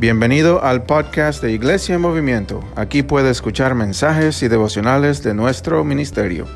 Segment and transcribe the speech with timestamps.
[0.00, 2.62] Bienvenido al podcast de Iglesia en Movimiento.
[2.76, 6.46] Aquí puede escuchar mensajes y devocionales de nuestro ministerio.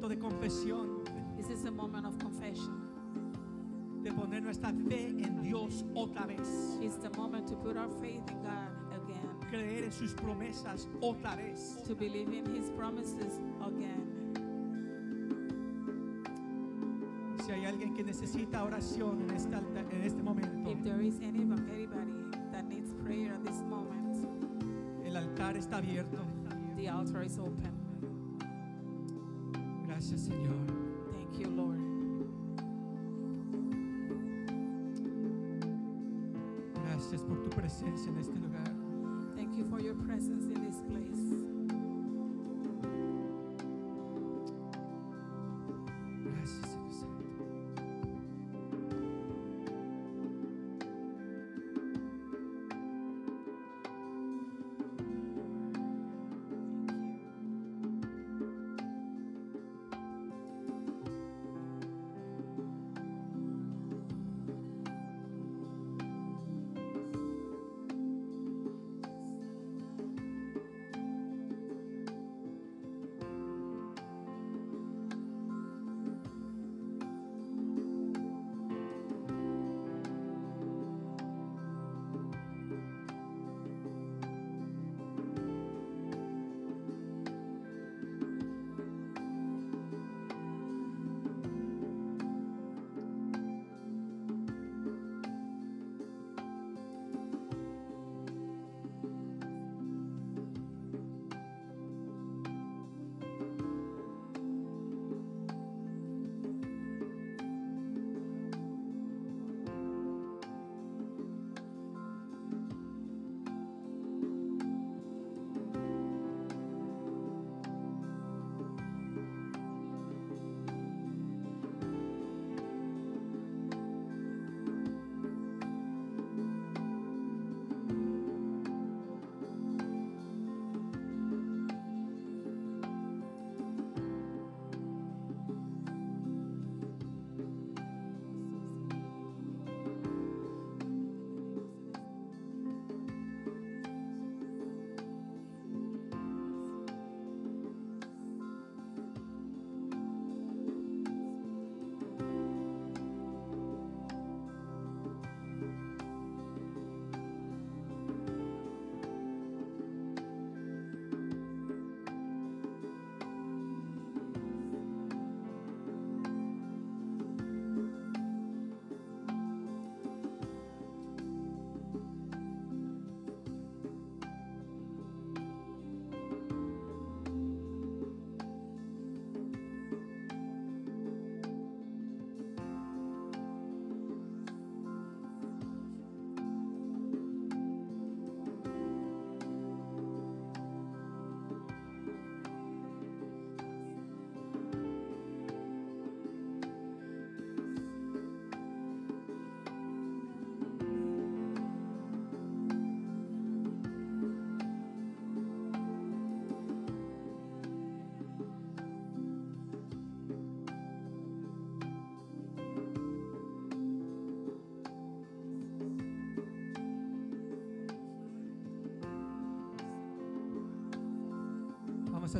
[0.00, 1.04] momento de confesión.
[1.36, 2.88] This is a moment of confession.
[4.02, 6.78] De poner nuestra fe en Dios otra vez.
[6.80, 9.28] It's the moment to put our faith in God again.
[9.50, 11.82] Creer en sus promesas otra vez.
[11.86, 14.06] To believe in His promises again.
[17.44, 21.16] Si hay alguien que necesita oración en este, alta, en este momento, If there is
[21.20, 24.26] anyone, anybody that needs prayer at this moment,
[25.04, 26.24] el altar está abierto.
[26.76, 27.79] the altar is open.
[30.10, 30.56] Gracias, Señor.
[31.12, 31.78] Thank you, Lord.
[36.84, 38.74] Gracias por tu presencia en este lugar.
[39.36, 41.29] Thank you for your presence in this place.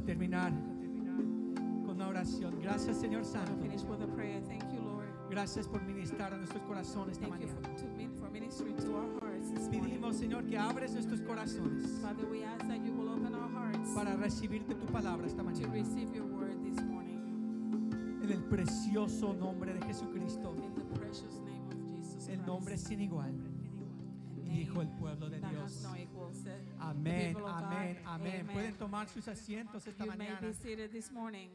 [0.00, 0.50] A terminar
[1.84, 2.58] con una oración.
[2.62, 3.52] Gracias, Señor Santo.
[5.28, 7.52] Gracias por ministrar a nuestros corazones esta mañana.
[9.70, 12.02] Pedimos, Señor, que abres nuestros corazones
[13.94, 15.74] para recibirte tu palabra esta mañana.
[18.22, 20.54] En el precioso nombre de Jesucristo,
[22.28, 23.34] el nombre sin igual.
[24.44, 25.86] Dijo el pueblo de Dios.
[26.80, 27.79] Amén, amén,
[28.14, 28.46] amén.
[28.46, 30.40] Pueden tomar sus asientos esta You may mañana.
[30.40, 31.50] be seated this morning.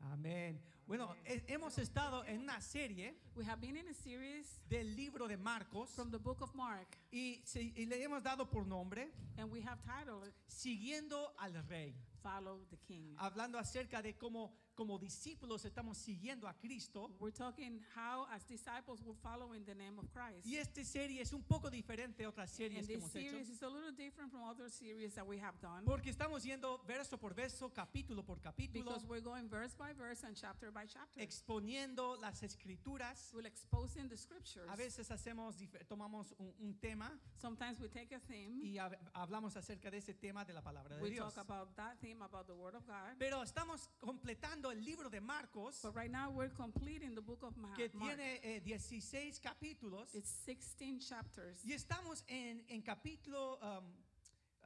[0.00, 0.60] Amén.
[0.86, 5.26] Bueno, he- hemos estado en una serie We have been in a series del libro
[5.26, 9.10] de Marcos from the book of Mark, y, se- y le hemos dado por nombre
[9.36, 11.94] and we have titled it Siguiendo al Rey.
[12.22, 13.14] Follow the King.
[13.18, 17.10] Hablando acerca de cómo como discípulos estamos siguiendo a Cristo.
[17.18, 20.46] We're talking how, as disciples, we follow in the name of Christ.
[20.46, 23.30] Y esta serie es un poco diferente de otras And series que hemos hecho.
[23.30, 26.78] series is a little different from other series that we have done Porque estamos yendo
[26.86, 30.86] verso por verso, capítulo por capítulo, because we're going verse by verse and chapter by
[30.86, 31.20] chapter.
[31.22, 33.30] exponiendo las escrituras.
[33.34, 34.68] We're exposing the scriptures.
[34.68, 35.56] A veces hacemos,
[35.88, 40.12] tomamos un, un tema Sometimes we take a theme, y hab- hablamos acerca de ese
[40.14, 41.32] tema de la palabra de we Dios.
[41.34, 43.16] talk about that theme, about the Word of God.
[43.18, 47.56] Pero estamos completando el libro de Marcos, But right now we're completing the book of
[47.56, 48.16] Ma- que Mark.
[48.16, 51.64] tiene eh, 16 capítulos, It's 16 chapters.
[51.64, 53.84] y estamos en, en capítulo, um,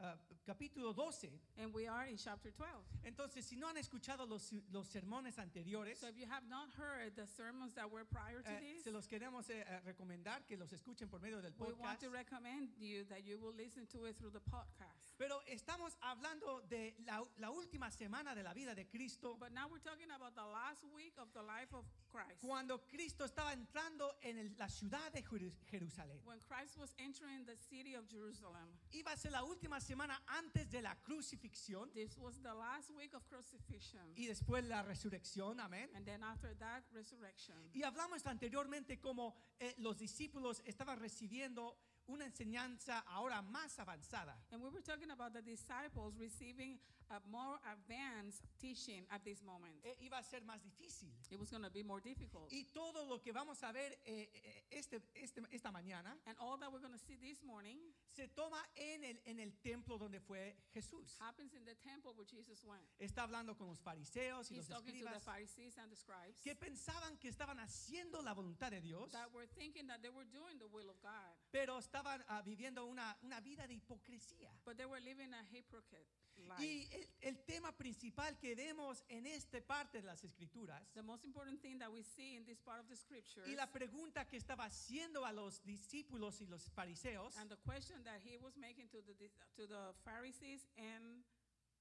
[0.00, 0.16] uh,
[0.46, 1.30] capítulo 12.
[1.58, 2.68] And we are in chapter 12.
[3.04, 7.14] Entonces, si no han escuchado los, los sermones anteriores, So if you have not heard
[7.16, 10.56] the sermons that were prior to eh, this, se los queremos eh, eh, recomendar que
[10.56, 12.00] los escuchen por medio del we want podcast.
[12.00, 15.14] to recommend you that you will listen to it through the podcast.
[15.18, 19.68] Pero estamos hablando de la, la última semana de la vida de Cristo, But now
[19.70, 22.40] we're talking about the last week of the life of Christ.
[22.40, 26.18] cuando Cristo estaba entrando en el- la ciudad de Jeru- Jerusalén.
[26.24, 28.66] When Christ was entering the city of Jerusalem.
[28.92, 29.89] Iba a ser la última semana
[30.26, 34.12] antes de la crucifixión This was the last week of crucifixion.
[34.16, 35.90] y después la resurrección, amén.
[35.94, 37.56] And then after that, resurrection.
[37.72, 41.76] Y hablamos anteriormente como eh, los discípulos estaban recibiendo
[42.06, 44.40] una enseñanza ahora más avanzada.
[44.50, 46.78] And we were talking about the disciples receiving
[47.10, 49.74] a more advanced teaching at this moment.
[49.84, 51.10] Eh, iba a ser más difícil.
[51.30, 52.50] It was going to be more difficult.
[52.52, 56.58] Y todo lo que vamos a ver eh, eh, este, este- esta mañana And all
[56.58, 57.78] that we're going to see this morning
[58.14, 61.16] se toma en el, en el templo donde fue Jesús.
[61.20, 62.82] happens in the temple where Jesus went.
[62.98, 65.96] Está hablando con los fariseos y He's los talking to the escribas Pharisees and the
[65.96, 70.10] scribes que pensaban que estaban haciendo la voluntad de Dios, that were thinking that they
[70.10, 74.50] were doing the will of God, pero estaban ah, viviendo una, una vida de hipocresía.
[74.64, 76.06] but they were living a hypocrite
[76.48, 76.62] life.
[76.64, 81.24] Y el, el tema principal que vemos en esta parte de las escrituras The most
[81.24, 84.36] important thing that we see in this part of the scriptures y la pregunta que
[84.36, 88.88] estaba haciendo a los discípulos y los fariseos and the question that he was making
[88.88, 89.14] to the
[89.56, 91.24] to the Pharisees and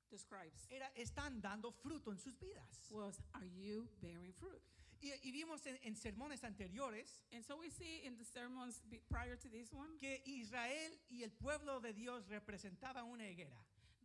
[0.09, 2.89] the scribes era, ¿están dando fruto en sus vidas?
[2.91, 4.61] was, "Are you bearing fruit?"
[5.01, 9.38] Y, y vimos en, en sermones anteriores And so we see in the sermons prior
[9.38, 13.57] to this one que Israel y el pueblo de Dios representaban una higuera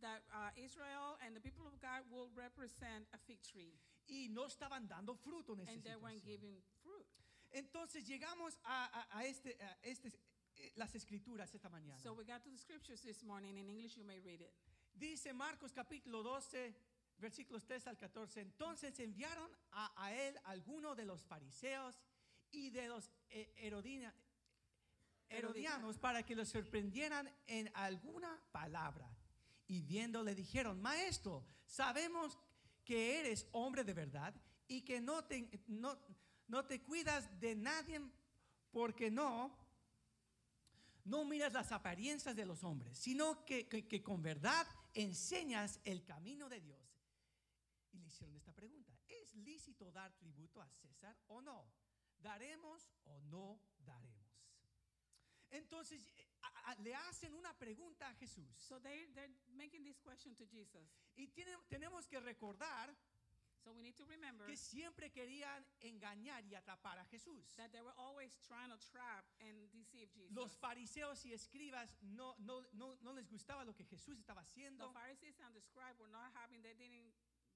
[0.05, 3.73] that uh, Israel and the people of God will represent a fig tree,
[4.07, 7.05] y no estaban dando fruto en and they weren't giving fruit.
[7.51, 10.09] Entonces llegamos a, a- a este, a este,
[10.57, 11.97] eh, las escrituras esta mañana.
[11.99, 13.57] So we got to the scriptures this morning.
[13.57, 14.53] In English, you may read it.
[14.93, 16.73] Dice Marcos capítulo 12,
[17.19, 18.41] versículos 3 al 14.
[18.41, 21.95] Entonces enviaron a, él algunos de los fariseos
[22.51, 24.13] y de los eh, herodina-
[25.29, 29.09] herodianos para que lo sorprendieran en alguna palabra.
[29.67, 32.37] Y viendo le dijeron, maestro, sabemos
[32.83, 34.33] que eres hombre de verdad
[34.67, 35.97] y que no te, no,
[36.47, 37.99] no te cuidas de nadie
[38.71, 39.57] porque no,
[41.05, 46.03] no miras las apariencias de los hombres, sino que, que- que con verdad enseñas el
[46.03, 46.79] camino de Dios.
[47.91, 51.65] Y le hicieron esta pregunta, ¿es lícito dar tributo a César o no?
[52.19, 54.25] ¿Daremos o no daremos?
[55.51, 56.01] Entonces
[56.45, 58.49] a- a- le hacen una pregunta a Jesús.
[58.57, 60.89] So they, they're making this question to Jesus.
[61.15, 62.95] Y tiene- tenemos que recordar
[63.63, 67.55] So we need to remember que siempre querían engañar y atrapar a Jesús.
[67.55, 70.31] that they were always trying to trap and deceive Jesus.
[70.35, 74.47] Los fariseos y escribas no, no, no, no les gustaba lo que Jesús estaba the
[74.51, 74.93] haciendo.
[74.93, 77.11] Pharisees and the scribes were not having, they didn't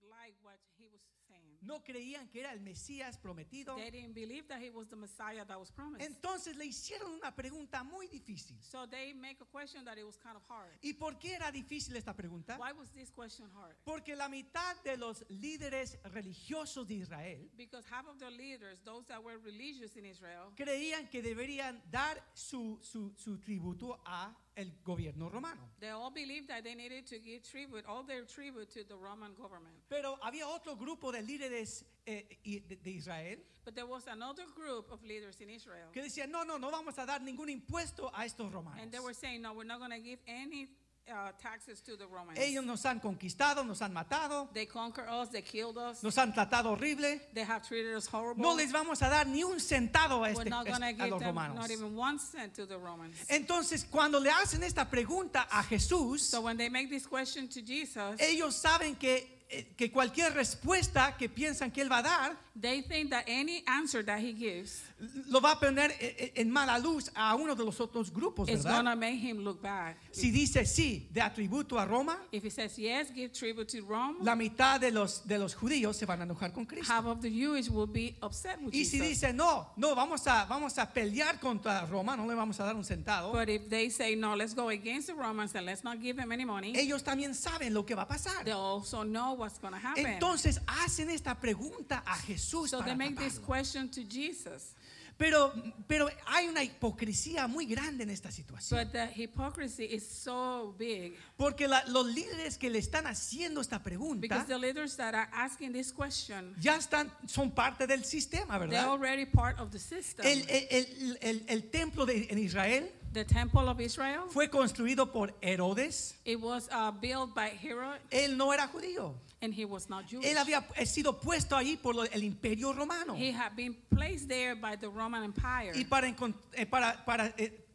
[0.10, 1.58] like what he was saying.
[1.62, 3.76] No creían que era el Mesías prometido.
[3.76, 6.06] They didn't believe that he was the Messiah that was promised.
[6.06, 8.58] Entonces le hicieron una pregunta muy difícil.
[8.62, 10.72] so they make a question that it was kind of hard.
[10.82, 12.58] ¿Y por qué era difícil esta pregunta?
[12.58, 13.76] Why was this question hard?
[13.84, 19.06] Porque la mitad de los líderes religiosos de Israel Because half of the leaders, those
[19.08, 24.72] that were religious in Israel, creían que deberían dar su, su, su tributo a el
[24.84, 25.62] gobierno romano.
[25.80, 29.34] They all believed that they needed to give tribute, all their tribute to the Roman
[29.36, 29.76] government.
[29.88, 35.04] Pero había otro grupo de líderes eh, de Israel But there was another group of
[35.04, 35.90] leaders in Israel.
[35.94, 38.82] que decían, no, no, no vamos a dar ningún impuesto a estos romanos.
[38.82, 40.70] And they were saying, no, we're not going to give any
[41.10, 42.38] uh, taxes to the Romans.
[42.40, 46.34] Ellos nos han conquistado, nos han matado, They conquered us, they killed us, nos han
[46.34, 47.20] tratado horrible.
[47.34, 48.42] they have treated us horrible.
[48.42, 50.94] No les vamos a dar ni un centavo a, we're este- not going to a
[50.94, 51.56] give los them romanos.
[51.56, 53.16] not even one cent to the Romans.
[53.30, 57.62] Entonces, cuando le hacen esta pregunta a Jesús, so when they make this question to
[57.62, 62.38] Jesus, ellos saben que, eh, que cualquier respuesta que piensan que él va a dar,
[62.62, 64.82] they think that any answer that he gives
[65.30, 68.50] lo va a poner eh, eh, en mala luz a uno de los otros grupos,
[68.50, 68.84] is ¿verdad?
[68.84, 69.96] going to make him look bad.
[70.12, 74.18] Si dice sí, de atributo a Roma, If he says yes, give tribute to Rome,
[74.22, 76.92] la mitad de los, de los judíos se van a enojar con Cristo.
[76.92, 79.08] half of the Jewish will be upset with Y si Jesus.
[79.22, 82.76] dice no, no, vamos a, vamos a pelear contra Roma, no le vamos a dar
[82.76, 86.02] un centavo, But if they say no, let's go against the Romans and let's not
[86.02, 88.44] give them any money, ellos también saben lo que va a pasar.
[88.44, 90.06] they also know what's going to happen.
[90.06, 92.49] Entonces hacen esta pregunta a Jesús.
[92.50, 94.74] So para they make this question to Jesus.
[95.18, 95.52] Pero,
[95.86, 98.80] pero hay una hipocresía muy grande en esta situación.
[98.82, 103.84] But the hypocrisy is so big Porque la- los líderes que le están haciendo esta
[103.84, 108.58] pregunta because the leaders that are asking this question, ya están, son parte del sistema,
[108.58, 108.86] they're ¿verdad?
[108.94, 110.26] already part of the system.
[110.26, 115.12] El, el- el- el- el templo de, en Israel the temple of Israel, fue construido
[115.12, 116.16] por Herodes.
[116.26, 119.14] it was uh, built by Herod Él no era judío.
[119.42, 120.26] and he was not Jewish.
[120.26, 123.16] Él había sido puesto allí por el imperio romano.
[123.16, 125.72] He had been placed there by the Roman Empire.
[125.76, 127.66] Y para, eh, para, para, eh,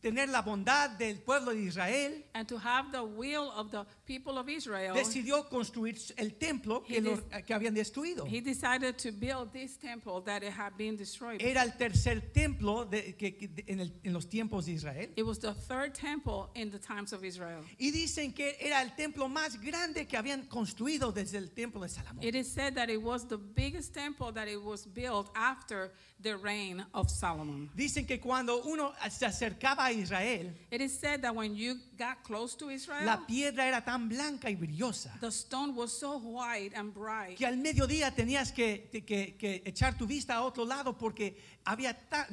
[0.00, 4.38] tener la bondad del pueblo de Israel, and to have the will of the people
[4.38, 8.24] of Israel, decidió construir el templo que, He lo- que habían destruido.
[8.26, 11.40] he decided to build this temple that it had been destroyed.
[11.42, 15.10] Era el tercer templo de- que- que- en, el- en los tiempos de Israel.
[15.16, 17.62] It was the third temple in the times of Israel.
[17.78, 21.88] Y dicen que era el templo más grande que habían construido desde el templo de
[21.88, 22.22] Salomón.
[22.24, 26.36] It is said that it was the biggest temple that it was built after the
[26.36, 27.70] reign of Solomon.
[27.74, 32.22] Dicen que cuando uno se acercaba a Israel, It is said that when you got
[32.24, 36.72] close to Israel, la piedra era tan blanca y brillosa the stone was so white
[36.74, 40.92] and bright que al mediodía tenías que, que- que echar tu vista a otro lado
[40.96, 42.26] porque había ta-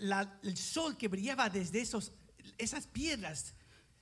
[0.00, 2.10] la- el sol que brillaba desde esos,
[2.58, 3.52] esas piedras.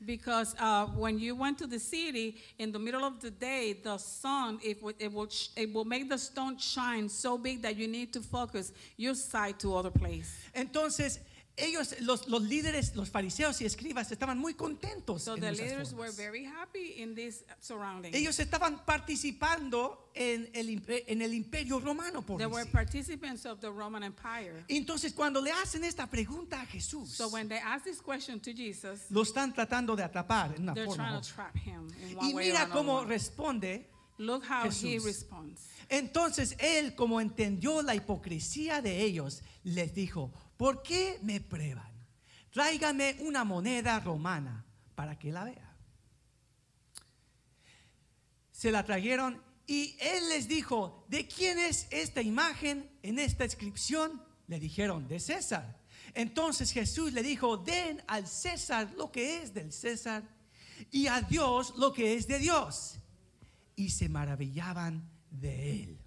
[0.05, 3.97] because uh, when you went to the city in the middle of the day, the
[3.99, 7.77] sun it would, it, would sh- it will make the stone shine so big that
[7.77, 10.35] you need to focus your sight to other place.
[10.57, 11.21] Entonces,
[11.57, 15.23] ellos, los, los líderes, los fariseos y escribas estaban muy contentos.
[15.23, 18.15] So en the leaders were very happy in this surrounding.
[18.15, 23.61] Ellos estaban participando en el, impe- en el imperio romano, por They were participants of
[23.61, 24.65] the Roman Empire.
[24.69, 28.53] Entonces, cuando le hacen esta pregunta a Jesús, So when they ask this question to
[28.53, 31.09] Jesus, lo están tratando de atrapar en una they're forma.
[31.09, 33.89] trying to trap him in one Y way mira cómo responde.
[34.19, 35.05] Look how he Jesús.
[35.05, 35.61] responds.
[35.89, 41.92] Entonces él, como entendió la hipocresía de ellos, les dijo, ¿por qué me prueban?
[42.52, 44.64] Tráigame una moneda romana
[44.95, 45.76] para que la vea.
[48.52, 54.23] Se la trajeron y él les dijo, ¿de quién es esta imagen en esta inscripción?
[54.47, 55.81] Le dijeron, de César.
[56.14, 60.23] Entonces Jesús le dijo, den al César lo que es del César
[60.92, 63.00] y a Dios lo que es de Dios.
[63.75, 65.99] Y se maravillaban de él.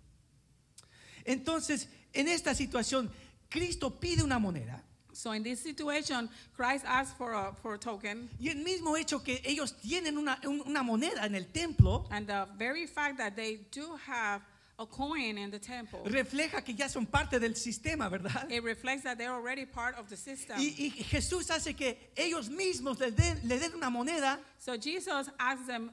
[1.26, 3.12] Entonces, en esta situación,
[3.56, 4.82] Cristo pide una moneda.
[5.14, 9.20] So in this situation, Christ asked for a, for a token, Y el mismo hecho
[9.24, 13.34] que ellos tienen una, un- una moneda en el templo, and the very fact that
[13.36, 14.42] they do have
[14.78, 18.52] a coin in the temple, refleja que ya son parte del sistema, ¿verdad?
[18.52, 20.58] it reflects that they're already part of the system.
[20.60, 25.30] Y, y Jesús hace que ellos mismos le den, le den una moneda So Jesus
[25.40, 25.92] asked them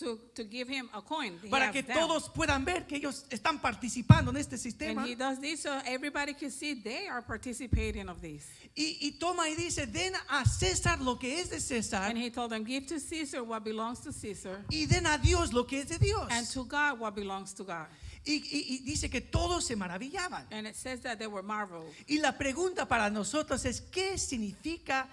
[0.00, 1.38] to, to give him a coin.
[1.48, 1.96] Para que them.
[1.96, 5.06] todos puedan ver que ellos están participando en este And sistema.
[5.06, 8.46] he does this so everybody can see they are participating of this.
[8.76, 12.30] Y, y toma y dice, den a César lo que es de César And he
[12.30, 15.80] told them, give to Caesar what belongs to Caesar, y den a Dios lo que
[15.80, 16.28] es de Dios.
[16.30, 17.86] and to God what belongs to God.
[18.26, 20.44] Y, y- y dice que todos se maravillaban.
[20.50, 21.86] And it says that they were marveled.
[22.06, 25.08] Y la pregunta para nosotros es, ¿qué significa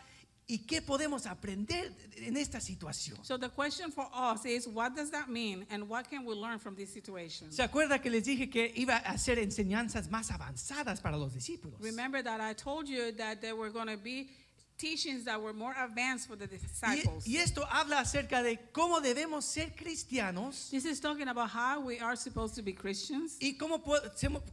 [0.47, 3.17] y qué podemos aprender en esta situación?
[3.23, 6.57] So the question for us is, what does that mean, and what can we learn
[6.57, 7.51] from this situation?
[7.51, 11.81] ¿Se acuerda que les dije que iba a hacer enseñanzas más avanzadas para los discípulos?
[11.81, 14.29] Remember that I told you that there were going to be
[14.77, 17.25] teachings that were more advanced for the disciples.
[17.27, 21.99] y esto habla acerca de cómo debemos ser cristianos This is talking about how we
[21.99, 23.99] are supposed to be Christians y cómo, po-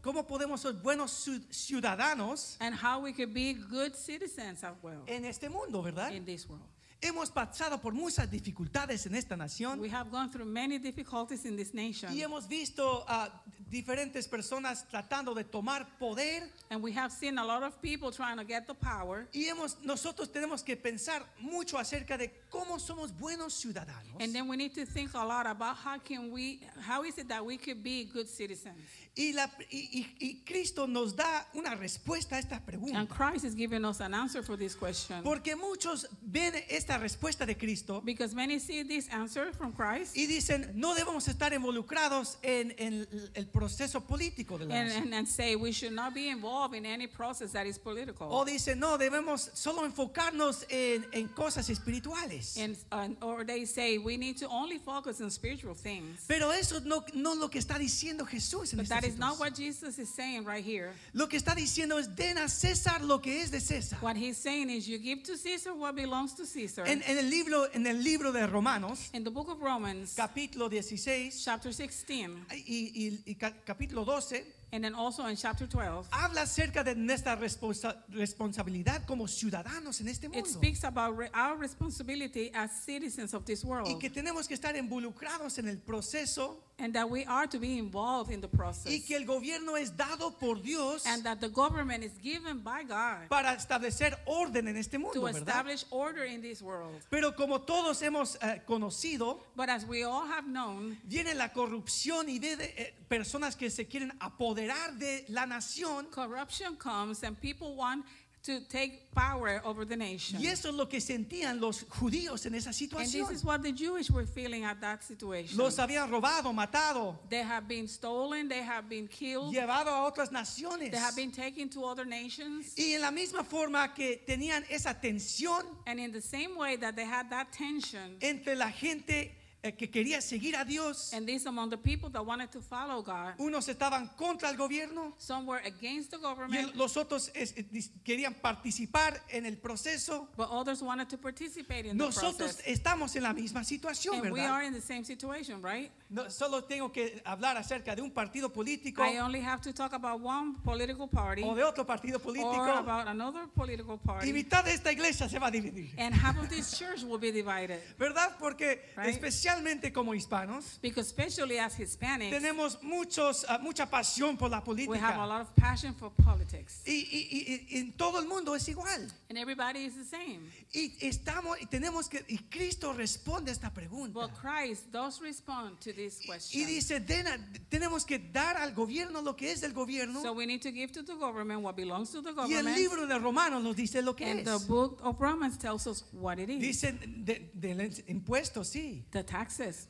[0.03, 1.13] cómo podemos ser buenos
[1.51, 6.13] ciudadanos and how we could be good citizens as well en este mundo, ¿verdad?
[6.13, 6.63] in this world.
[7.05, 11.57] Hemos pasado por muchas dificultades en esta nación We have gone through many difficulties in
[11.57, 12.11] this nation.
[12.13, 13.29] y hemos visto a
[13.71, 18.39] diferentes personas tratando de tomar poder And we have seen a lot of people trying
[18.39, 19.27] to get the power.
[19.35, 24.21] y hemos nosotros tenemos que pensar mucho acerca de cómo somos buenos ciudadanos.
[24.21, 27.29] And then we need to think a lot about how can we, how is it
[27.29, 28.77] that we could be good citizens?
[29.17, 33.07] Y, la, y, y- y Cristo nos da una respuesta a esta And pregunta.
[33.09, 35.23] Christ is giving us an answer for this question.
[35.23, 40.27] Porque muchos ven esta respuesta de Cristo Because many see this answer from Christ y
[40.27, 45.03] dicen, no debemos estar involucrados en, en el proceso político de la and, nación.
[45.05, 48.29] and, and say we should not be involved in any process that is political.
[48.31, 52.57] O dicen, no, debemos solo enfocarnos en, en cosas espirituales.
[52.59, 56.25] And, and- or they say we need to only focus on spiritual things.
[56.29, 59.19] Pero eso no, no es lo que está diciendo Jesús en But esta that is
[59.19, 60.93] not what Jesus is saying right here.
[61.13, 63.99] Lo que está diciendo es, den a César lo que es de César.
[64.03, 66.74] What he's saying is you give to Caesar what belongs to Caesar.
[66.79, 70.69] En, en el libro, en el libro de Romanos, In the book of Romans, capítulo
[70.69, 76.09] 16 chapter 16, y, y- y ca- capítulo 12, and then also in chapter 12,
[76.11, 80.49] habla acerca de nuestra responsa- responsabilidad como ciudadanos en este it mundo.
[80.49, 84.75] speaks about re- our responsibility as citizens of this Y world que tenemos que estar
[84.77, 89.01] involucrados en el proceso and that we are to be involved in the process y
[89.07, 93.29] que el gobierno es dado por Dios and that the government is given by God
[93.29, 95.39] para establecer orden en este mundo, to ¿verdad?
[95.49, 97.01] establish order in this world.
[97.11, 102.29] Pero como todos hemos eh, conocido, But as we all have known, viene la corrupción
[102.29, 106.07] y de, eh, personas que se quieren apoderar de la nación.
[106.11, 108.05] corruption comes and people want
[108.45, 110.39] to take power over the nation.
[110.39, 113.29] Y eso es lo que sentían los judíos en esa And situación.
[113.29, 115.57] this is what the Jewish were feeling at that situation.
[115.57, 120.31] Los habían robado, matado, They have been stolen, they have been killed, llevado a otras
[120.31, 120.91] naciones.
[120.91, 122.75] they have been taken to other nations.
[122.77, 126.95] Y en la misma forma que tenían esa tensión And in the same way that
[126.97, 129.33] they had that tension, entre la gente
[129.73, 133.35] que quería seguir a Dios, and this among the people that wanted to follow God,
[133.39, 137.65] unos estaban contra el gobierno some were against the y government, los otros es- eh,
[138.05, 140.29] querían participar en el proceso.
[140.37, 142.63] but others wanted to participate in the Nosotros process.
[142.67, 144.53] estamos en la misma situación, And we ¿verdad?
[144.55, 145.91] are in the same situation, right?
[146.11, 149.95] No, solo tengo que hablar acerca de un partido político I only have to talk
[149.95, 154.33] about one political party o de otro partido or político about another political y party,
[154.33, 155.91] mitad de esta iglesia se va a dividir.
[155.97, 157.81] and half of this church will be divided.
[157.99, 158.37] ¿Verdad?
[158.39, 159.09] Porque Right.
[159.09, 159.54] especialmente
[159.93, 165.15] como hispanos Because especially as Hispanics, tenemos muchos, ah, mucha pasión por la we have
[165.15, 165.27] a política.
[165.27, 166.83] lot of passion for politics.
[166.87, 169.11] Y, y- y- y en todo el mundo es igual.
[169.29, 170.41] And everybody is the same.
[170.73, 174.29] Y estamos y tenemos que y Cristo responde a esta pregunta.
[174.41, 176.67] Christ does respond to this Y question.
[176.67, 177.39] dice, "Den a-
[177.69, 180.23] tenemos que dar al gobierno lo que es del gobierno.
[180.23, 182.77] So we need to give to the government what belongs to the y el government.
[182.79, 184.45] libro de Romanos nos dice lo que And es.
[184.45, 186.61] the book of Romans tells us what it is.
[186.61, 189.05] Dice de, del impuesto, sí.
[189.11, 189.23] The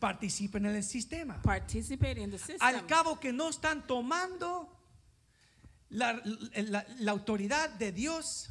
[0.00, 1.40] Participen en el sistema.
[1.42, 2.58] Participate in the system.
[2.60, 4.68] Al cabo que no están tomando
[5.90, 6.20] la,
[6.56, 8.50] la- la autoridad de Dios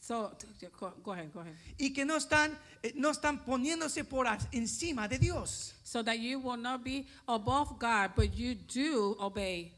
[0.00, 0.36] So
[1.02, 1.54] go, ahead, go ahead.
[1.78, 5.72] y que no están, eh, no están poniéndose por encima de Dios.
[5.82, 9.72] So that you will not be above God, but you do obey.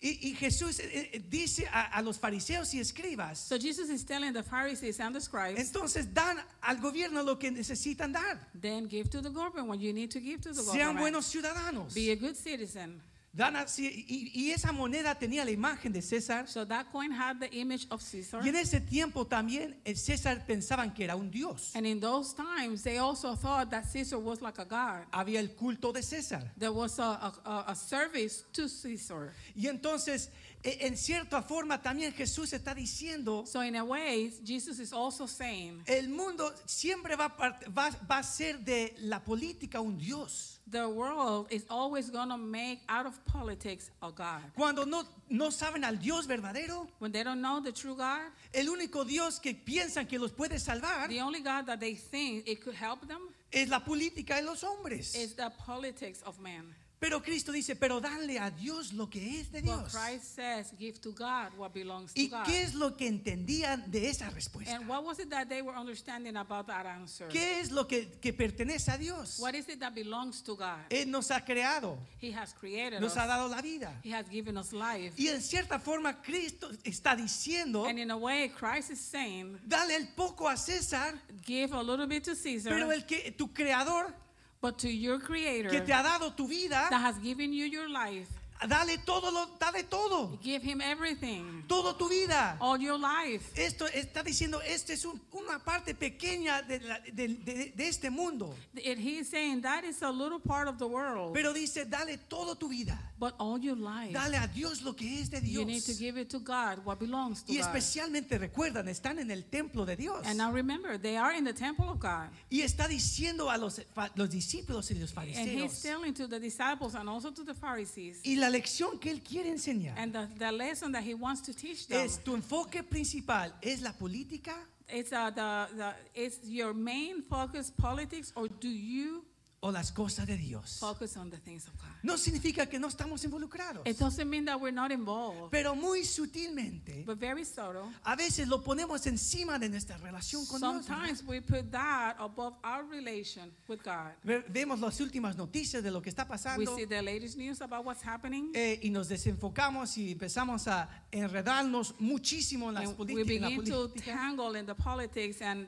[0.00, 4.04] Y, y Jesús eh, eh, dice a, a los fariseos y escribas, So Jesus is
[4.04, 8.38] telling the Pharisees and the scribes, entonces dan al gobierno lo que necesitan dar.
[8.54, 10.98] then give to the government what you need to give to the Sean government.
[11.00, 11.94] buenos ciudadanos.
[11.94, 13.00] Be a good citizen.
[13.30, 16.48] Dan así- y, y esa moneda tenía la imagen de César.
[16.48, 18.40] So that coin had the image of Caesar.
[18.42, 21.72] Y en ese tiempo también el César pensaban que era un dios.
[21.76, 25.04] And in those times, they also thought that Caesar was like a god.
[25.12, 26.50] Había el culto de César.
[26.58, 29.32] There was a, a, a- service to Caesar.
[29.54, 30.30] Y entonces,
[30.64, 35.82] en cierta forma, también Jesús está diciendo, So in a way, Jesus is also saying
[35.86, 40.54] el mundo siempre va, a part- va, va a ser de la política un dios.
[40.70, 44.42] the world is always going to make out of politics a god.
[44.54, 48.66] Cuando no, no saben al Dios verdadero, When they don't know the true God, el
[48.68, 52.62] único Dios que piensan que los puede salvar the only God that they think it
[52.62, 55.14] could help them es la política de los hombres.
[55.14, 56.74] is the politics of man.
[57.00, 59.92] Pero Cristo dice, pero dale a Dios lo que es de But Dios.
[59.94, 62.44] Christ says, give to God what belongs to ¿Y God.
[62.44, 64.74] qué es lo que entendían de esa respuesta?
[64.74, 67.28] And what was it that they were understanding about that answer?
[67.28, 69.38] ¿Qué es lo que, que pertenece a Dios?
[69.38, 70.78] What is it that belongs to God?
[70.90, 73.18] Él nos ha creado, He has created nos us.
[73.18, 73.92] ha dado la vida.
[74.02, 75.12] He has given us life.
[75.16, 79.94] Y en cierta forma Cristo está diciendo, And in a way, Christ is saying, dale
[79.94, 81.14] el poco a César,
[81.46, 84.12] give a little bit to Caesar, pero el que tu creador
[84.60, 87.88] but to your que creator te ha dado tu vida, that has given you your
[87.88, 88.28] life,
[88.66, 92.56] Dale todo, lo, dale todo, Give him everything, todo tu vida.
[92.60, 93.52] all your life.
[93.54, 98.10] Esto está diciendo, esta es un- una parte pequeña de, la- de- de- de este
[98.10, 98.54] mundo.
[98.84, 102.56] And he's saying that is a little part of the world, Pero dice, dale todo
[102.56, 102.98] tu vida.
[103.20, 105.98] but all your life, Dale a Dios lo que es de you need to Dios.
[105.98, 107.66] give it to God, what belongs to Y God.
[107.66, 110.24] especialmente recuerdan, están en el templo de Dios.
[110.26, 112.28] And now remember, they are in the temple of God.
[112.50, 113.80] Y está diciendo a los,
[114.16, 115.82] los discípulos y los And he's fariseos.
[115.82, 118.20] telling to the disciples and also to the Pharisees.
[118.24, 119.98] Y la lección que él quiere enseñar.
[119.98, 122.04] And the, the lesson that he wants to teach them.
[122.04, 124.54] Es tu enfoque principal es la política
[124.88, 129.24] it's uh, the, the is your main focus politics or do you
[129.60, 130.78] o las cosas de Dios.
[130.78, 131.88] focus on the things of God?
[132.02, 136.04] No significa que no estamos involucrados, It doesn't mean that we're not involved, pero muy
[136.04, 137.82] sutilmente but very subtle.
[138.04, 140.86] a veces lo ponemos encima de nuestra relación con Dios.
[140.86, 140.86] ¿verdad?
[140.86, 144.12] Sometimes we put that above our relation with God.
[144.22, 147.60] Ve- Vemos las últimas noticias de lo que está We pasando see the latest news
[147.60, 148.52] about what's happening.
[148.54, 153.48] eh, y nos desenfocamos y empezamos a enredarnos muchísimo en, las And we en la
[153.48, 155.66] begin to tangle in the politics and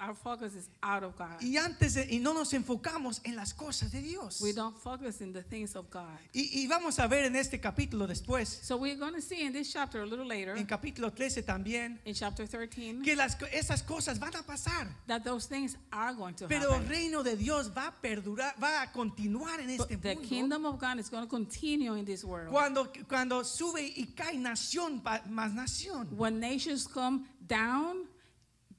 [0.00, 1.40] our focus is out of God.
[1.42, 4.40] Y antes de- y no nos enfocamos en las cosas de Dios.
[4.40, 6.18] We don't focus in the things of God.
[6.34, 9.52] Y, y vamos a ver en este capítulo después, So we're going to see in
[9.52, 13.82] this chapter a little later, en capítulo 13 también, in chapter 13, que las, esas
[13.82, 14.88] cosas van a pasar.
[15.06, 16.88] that those things are going to Pero el happen.
[16.88, 20.28] reino de Dios va a perdurar, va a continuar en But este the mundo.
[20.28, 22.50] kingdom of God is going to continue in this world.
[22.50, 26.06] Cuando, cuando sube y cae nación más nación.
[26.16, 28.08] When nations come down,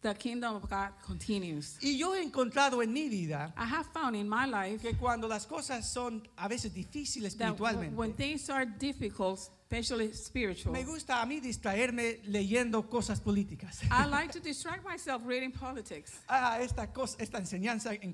[0.02, 1.78] the kingdom of God continues.
[1.82, 5.28] Y yo he encontrado en mi vida I have found in my life que cuando
[5.28, 10.84] las cosas son a veces difíciles that espiritualmente, when things are difficult, especially spiritual, me
[10.84, 13.82] gusta a mí distraerme leyendo cosas políticas.
[13.92, 16.20] I like to distract myself reading politics.
[16.28, 18.14] Ah, esta, cosa, esta enseñanza en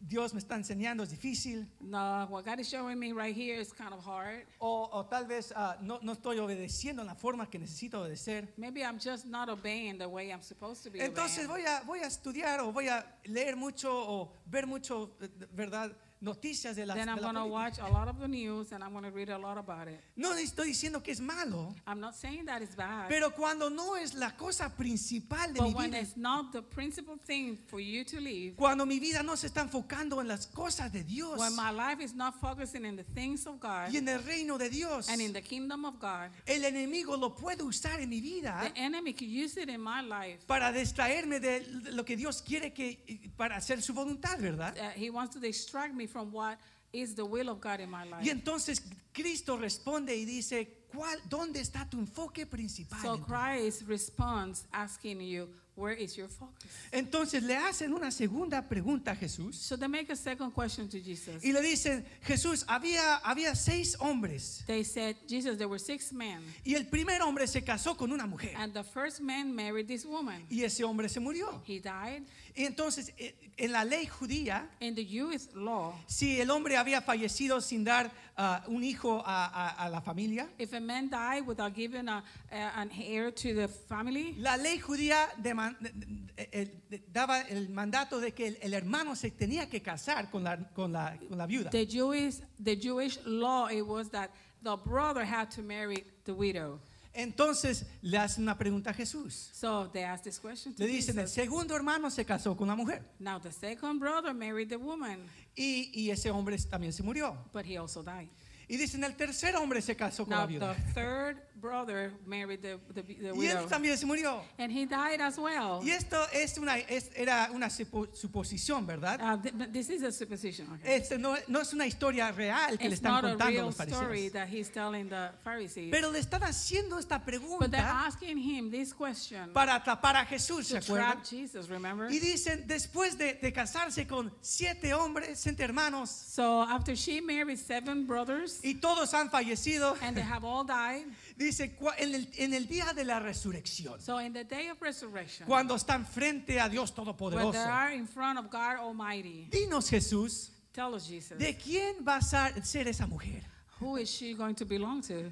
[0.00, 1.66] Dios me está enseñando es difícil.
[1.80, 4.44] No, what God is showing me right here is kind of hard.
[4.60, 8.48] O, o tal vez ah, no, no estoy obedeciendo en la forma que necesito obedecer.
[8.56, 11.48] Maybe I'm just not obeying the way I'm supposed to be Entonces obeying.
[11.48, 15.92] voy a, voy a estudiar o voy a leer mucho o ver mucho, eh, ¿verdad?
[16.20, 17.52] Noticias de la, Then de I'm la going to política.
[17.52, 20.00] watch a lot of the news and I'm going to read a lot about it.
[20.16, 23.08] No estoy diciendo que es malo, I'm not saying that it's bad.
[23.08, 26.60] pero cuando no es la cosa principal de mi But when vida, it's not the
[26.62, 30.46] principal thing for you to live, cuando mi vida no se está enfocando en las
[30.48, 33.98] cosas de Dios when my life is not focusing in the things of God y
[33.98, 37.62] en el reino de Dios, and in the kingdom of God, el enemigo lo puede
[37.62, 40.44] usar en mi vida the enemy can use it in my life.
[40.48, 42.98] para distraerme de lo que Dios quiere que
[43.36, 44.74] para hacer su voluntad, ¿verdad?
[44.76, 46.58] Uh, he wants to distract me from what
[46.92, 48.24] is the will of God in my life.
[48.24, 53.00] Y entonces Cristo responde y dice, ¿cuál, ¿dónde está tu enfoque principal?
[53.02, 56.70] So Christ responds asking you, where is your focus?
[56.90, 60.98] Entonces le hacen una segunda pregunta a Jesús So they make a second question to
[60.98, 61.44] Jesus.
[61.44, 66.42] y le dicen, Jesús, había, había seis hombres They said, Jesus, there were six men,
[66.64, 70.04] y el primer hombre se casó con una mujer and the first man married this
[70.06, 70.46] woman.
[70.48, 71.62] y ese hombre se murió.
[71.66, 72.22] He died.
[72.54, 77.60] Entonces eh, en la ley judía, In the Jewish law, si el hombre había fallecido
[77.60, 81.74] sin dar ah, un hijo a, a- a la familia, if a man died without
[81.74, 87.02] giving a, an heir to the family, la ley judía deman- de- de- de- de-
[87.12, 90.92] daba el mandato de que el, el hermano se tenía que casar con la, con
[90.92, 91.70] la, con la viuda.
[91.70, 94.30] the Jewish, the Jewish law, it was that
[94.62, 96.80] the brother had to marry the widow.
[97.18, 99.50] Entonces le hacen una pregunta a Jesús.
[99.52, 102.76] So they asked this question to Le dicen, el segundo hermano se casó con la
[102.76, 105.26] mujer Now the second brother married the woman,
[105.56, 107.36] y, y ese hombre también se murió.
[107.52, 108.28] but he also died.
[108.68, 112.62] Y dicen, el tercer hombre se casó con Now la viuda the third brother married
[112.62, 114.42] the, the, the y él widow, también se murió.
[114.58, 115.80] and he died as well.
[115.82, 119.20] Y esto es una, es- era una supo- suposición, ¿verdad?
[119.20, 120.66] Uh, th- but this is a supposition.
[120.74, 120.94] Okay?
[120.94, 123.66] Este no, no es una historia real que le It's están not a contando real
[123.66, 124.32] los story fariseos.
[124.32, 125.90] that he's telling the Pharisees.
[125.90, 130.24] Pero le están haciendo esta But they're pregunta asking him this question para atrapar a
[130.24, 131.12] Jesús, ¿se to acuerdan?
[131.22, 132.10] trap Jesus, remember?
[132.10, 137.58] Y dicen, después de, de casarse con siete hombres, siete hermanos, So after she married
[137.58, 141.04] seven brothers y todos han fallecido, and they have all died,
[141.38, 144.80] dice, "Cua- en el, en el día de la resurrección, so in the day of
[144.82, 149.48] resurrection, cuando están frente a Dios when Todopoderoso, they are in front of God Almighty,
[149.50, 153.42] dinos Jesús, tell us, Jesus, ¿de quién va a ser ser esa mujer?
[153.80, 155.30] who is she going to belong to?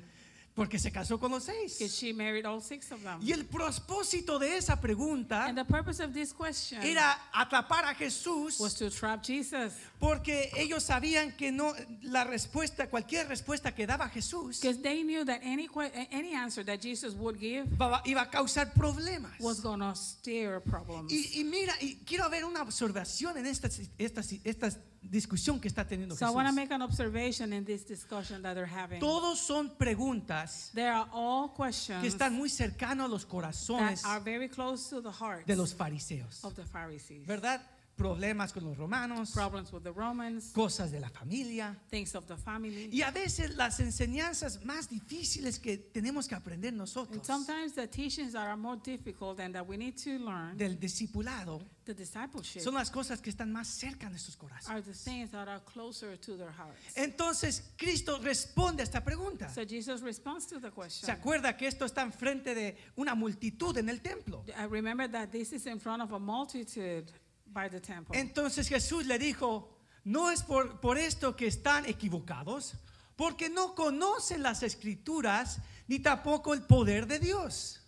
[0.57, 1.95] Porque se casó con los Because seis.
[1.95, 3.21] she married all six of them.
[3.23, 7.95] Y el propósito de esa pregunta And the purpose of this question era atrapar a
[7.95, 9.75] Jesús was to trap Jesus.
[10.01, 15.27] porque ellos sabían que no la respuesta, cualquier respuesta que daba Jesús Because they knew
[15.27, 15.69] that any,
[16.11, 17.67] any answer that Jesus would give
[18.07, 19.39] iba a causar problemas.
[19.39, 19.59] was
[19.95, 21.13] stir problems.
[21.13, 24.71] Y, y mira, y quiero ver una observación en esta, esta, esta
[25.11, 26.57] discusión que está teniendo So I want to Jesús.
[26.57, 29.01] make an observation in this discussion that they're having.
[29.01, 34.05] Todos son preguntas There are all questions que están muy cercanos a los that corazones
[34.05, 36.45] are very close to the hearts de los fariseos.
[36.45, 37.27] of the Pharisees.
[37.27, 37.61] ¿Verdad?
[37.97, 41.75] Problemas con los romanos, Problems with the Romans, cosas de la familia.
[41.89, 42.91] things of the family.
[42.93, 47.87] Y a veces las enseñanzas más difíciles que tenemos que aprender And nosotros sometimes the
[47.87, 52.61] teachings that are more difficult and that we need to learn, del discipulado the discipleship,
[52.61, 54.69] son las cosas que están más cerca de nuestros corazones.
[54.69, 56.97] are the things that are closer to their hearts.
[56.97, 59.49] Entonces Cristo responde a esta pregunta.
[59.49, 61.07] So Jesus responds to the question.
[61.07, 64.45] ¿Se acuerda que esto está enfrente de una multitud en el templo?
[64.49, 67.07] I remember that this is in front of a multitude
[67.47, 68.19] by the temple.
[68.19, 72.75] Entonces Jesús le dijo, no es por, por esto que están equivocados,
[73.17, 77.81] porque no conocen las escrituras ni tampoco el poder de Dios.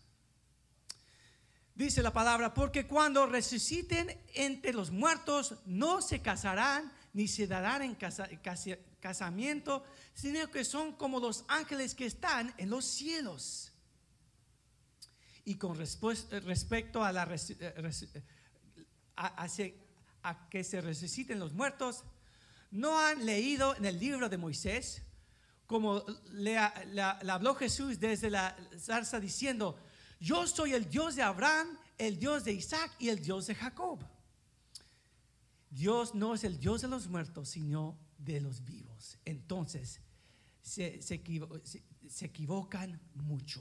[1.78, 7.82] Dice la palabra, porque cuando resuciten entre los muertos no se casarán ni se darán
[7.82, 13.70] en casa- casa- casamiento, sino que son como los ángeles que están en los cielos.
[15.44, 17.28] Y con respecto a la
[17.60, 18.14] eh,
[19.14, 22.02] a, que se resuciten los muertos,
[22.72, 25.02] no han leído en el libro de Moisés,
[25.64, 29.78] como le habló Jesús desde la zarza diciendo,
[30.20, 33.98] yo soy el Dios de Abraham, el Dios de Isaac y el Dios de Jacob.
[35.70, 39.18] Dios no es el Dios de los muertos, sino de los vivos.
[39.24, 40.00] Entonces,
[40.62, 41.20] se, se
[42.08, 43.60] se equivocan mucho.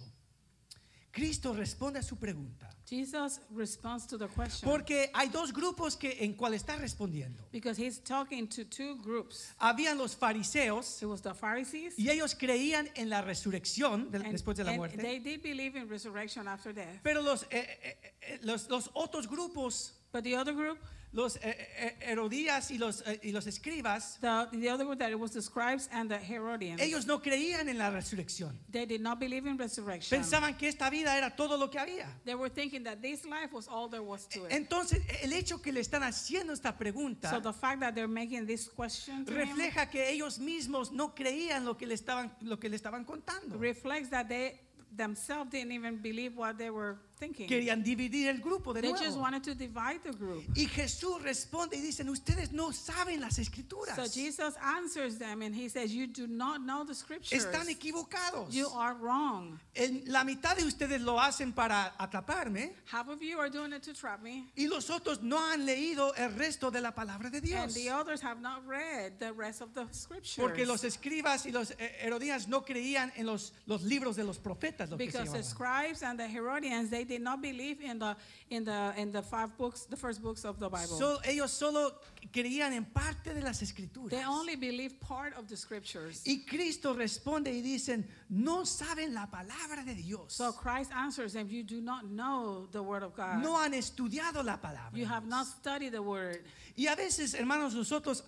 [1.18, 2.70] Cristo responde a su pregunta.
[2.90, 7.44] Jesus responds to the question Porque hay dos grupos que, en cual está respondiendo.
[7.52, 9.54] because he's talking to two groups.
[9.60, 14.32] Habían los fariseos It was the Pharisees y ellos creían en la resurrección del- and,
[14.32, 14.98] después de la and muerte.
[15.02, 17.00] they did believe in resurrection after death.
[17.04, 20.78] Pero los, eh, eh, eh, los, los otros grupos, But the other group,
[21.18, 25.10] los eh, eh, Herodías y los, eh, y los escribas, the, the other group that
[25.10, 28.56] it was the scribes and the Herodians, ellos no creían en la resurrección.
[28.72, 30.20] they did not believe in resurrection.
[30.20, 32.06] Pensaban que esta vida era todo lo que había.
[32.24, 34.52] They were thinking that this life was all there was to it.
[34.52, 38.46] Entonces, el hecho que le están haciendo esta pregunta So the fact that they're making
[38.46, 42.60] this question to him refleja que ellos mismos no creían lo que le estaban, lo
[42.60, 43.58] que le estaban contando.
[43.58, 44.60] reflects that they
[44.96, 47.48] themselves didn't even believe what they were thinking.
[47.48, 49.22] Querían dividir el grupo de They just nuevo.
[49.22, 50.44] wanted to divide the group.
[50.56, 53.96] Y Jesús responde y dicen, ustedes no saben las escrituras.
[53.96, 57.46] So Jesus answers them and he says, You do not know the scriptures.
[57.46, 58.54] Están equivocados.
[58.54, 59.60] You are wrong.
[59.76, 63.84] En- la mitad de ustedes lo hacen para atraparme Half of you are doing it
[63.84, 67.38] to trap me, y los otros no han leído el resto de la palabra de
[67.38, 67.74] and Dios.
[67.74, 70.38] the others have not read the rest of the scriptures.
[70.38, 74.38] Porque los escribas y los eh, Herodías no creían en los, los libros de los
[74.40, 74.90] profetas.
[74.90, 78.16] Lo que se because the scribes and the Herodians, they did not believe in the
[78.50, 80.98] in the in the five books, the first books of the Bible.
[80.98, 81.92] So- ellos solo
[82.34, 84.10] creían en parte de las escrituras.
[84.10, 86.22] they only believe part of the scriptures.
[86.26, 90.34] Y Cristo responde y dicen, no saben la palabra de Dios.
[90.34, 93.42] So Christ answers them, You do not know the word of God.
[93.42, 94.94] No han estudiado la palabra.
[94.94, 96.44] you have not studied the word.
[96.76, 98.24] Y a veces, hermanos, nosotros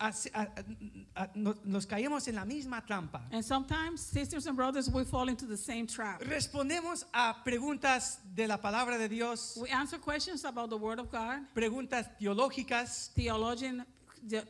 [1.64, 3.22] nos caemos en la misma trampa.
[3.30, 6.20] And sometimes, sisters and brothers, we fall into the same trap.
[6.22, 11.10] Respondemos a preguntas de la palabra de Dios, We answer questions about the Word of
[11.10, 13.84] God, preguntas teológicas, theologian,
[14.28, 14.42] the-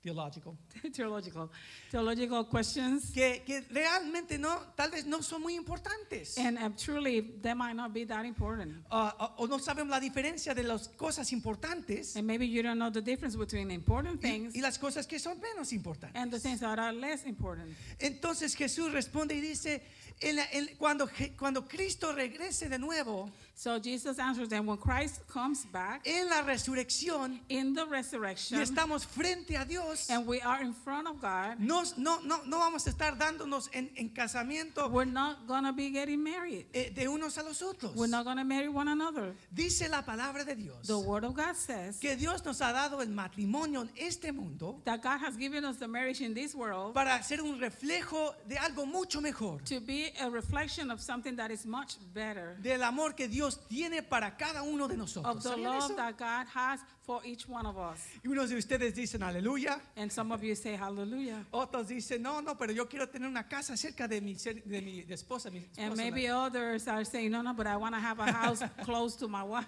[0.00, 0.56] theological,
[0.94, 1.50] theological,
[1.90, 6.38] theological questions, que, que realmente no, tal vez no son muy importantes.
[6.38, 8.76] and um, truly they might not be that important.
[8.92, 12.78] Ah, o- o no sabemos la diferencia de las cosas importantes And maybe you don't
[12.78, 16.14] know the difference between important y, things y las cosas que son menos importantes.
[16.14, 17.76] and the things that are less important.
[17.98, 19.82] Entonces Jesús responde y dice,
[20.20, 25.26] en la- en- cuando, cuando Cristo regrese de nuevo, So Jesus answers them when Christ
[25.26, 30.40] comes back en la resurrección, in the y resurrection, estamos frente a Dios, and we
[30.40, 31.58] are in front of God.
[31.58, 35.90] nos- no, no, no vamos a estar dándonos en, en casamiento We're not gonna be
[35.90, 36.66] getting married.
[36.72, 37.96] eh, de unos a los otros.
[37.96, 39.34] We're not gonna marry one another.
[39.52, 43.00] Dice la palabra de Dios The Word of God says que Dios nos ha dado
[43.02, 46.94] el matrimonio en este mundo that God has given us the marriage in this world
[46.94, 51.50] para ser un reflejo de algo mucho mejor, to be a reflection of something that
[51.50, 55.36] is much better, del amor que Dios tiene para cada uno de nosotros.
[55.36, 57.98] of the ¿Sabían love that God has for each one of us.
[58.22, 59.80] Y unos de ustedes dicen aleluya.
[59.96, 61.44] And some of you say hallelujah.
[61.52, 65.04] Otros dicen, no, no, pero yo quiero tener una casa cerca de mi, de mi
[65.08, 65.50] esposa.
[65.50, 68.30] Mi esposa And maybe others are saying, no, no, but I want to have a
[68.30, 69.66] house close to my wife.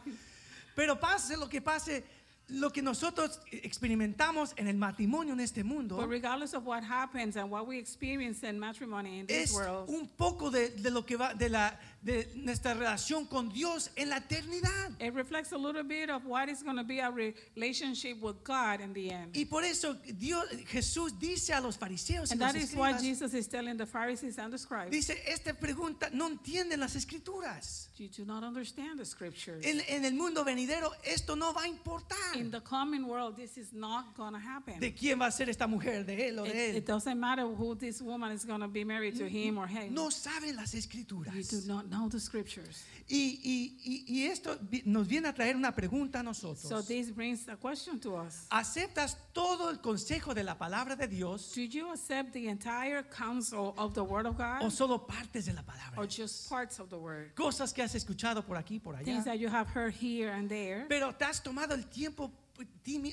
[0.77, 2.05] Pero pase lo que pase,
[2.51, 7.37] lo que nosotros experimentamos en el matrimonio en este mundo But regardless of what happens
[7.37, 11.05] and what we experience in matrimony in this es world, un poco de, de lo
[11.05, 14.91] que va de la de nuestra relación con Dios en la eternidad.
[15.01, 18.81] it reflects a little bit of what is going to be our relationship with God
[18.81, 19.37] in the end.
[19.37, 22.93] Y por eso Dios Jesús dice a los fariseos y And los that is why
[22.93, 26.97] escribas, Jesus is telling the Pharisees and the scribes, dice, esta pregunta no entienden las
[26.97, 27.89] escrituras.
[27.99, 29.65] you do not understand the scriptures.
[29.67, 32.35] En, en el mundo venidero esto no va a importar.
[32.37, 34.81] In the coming world, this is not going to happen.
[34.81, 36.87] de quién va a ser esta mujer, de él o It, de it él.
[36.87, 39.91] doesn't matter who this woman is going to be married to, him or her.
[39.91, 41.35] No saben las escrituras.
[41.35, 42.85] You do not know the scriptures.
[43.09, 43.41] Y,
[43.85, 46.87] y- y- esto nos viene a traer una pregunta a So nosotros.
[46.87, 48.47] this brings a question to us.
[48.51, 53.75] ¿Aceptas todo el consejo de la palabra de Dios Do you accept the entire counsel
[53.77, 55.99] of the Word of God o solo partes de la palabra?
[55.99, 57.35] or just parts of the Word?
[57.35, 59.05] Cosas que has escuchado por aquí por allá.
[59.05, 60.87] Things that you have heard here and there.
[60.89, 62.31] Pero te has tomado el tiempo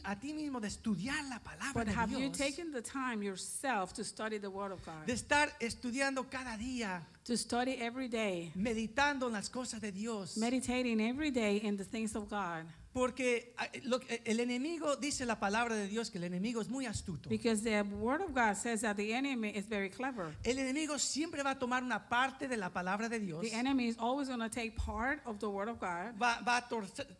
[0.03, 2.37] a ti mismo de estudiar la palabra But de have you Dios.
[2.37, 5.05] taken the time yourself to study the Word of God?
[5.05, 10.37] De estar estudiando cada día, To study every day, meditando en las cosas de Dios.
[10.37, 12.65] meditating every day in the things of God.
[12.93, 16.87] Porque lo que- el enemigo dice la palabra de Dios que el enemigo es muy
[16.87, 17.29] astuto.
[17.29, 20.35] Because the Word of God says that the enemy is very clever.
[20.43, 23.87] El enemigo siempre va a tomar una parte de la palabra de Dios, The enemy
[23.89, 26.17] is always going to take part of the Word of God.
[26.19, 26.67] va, va a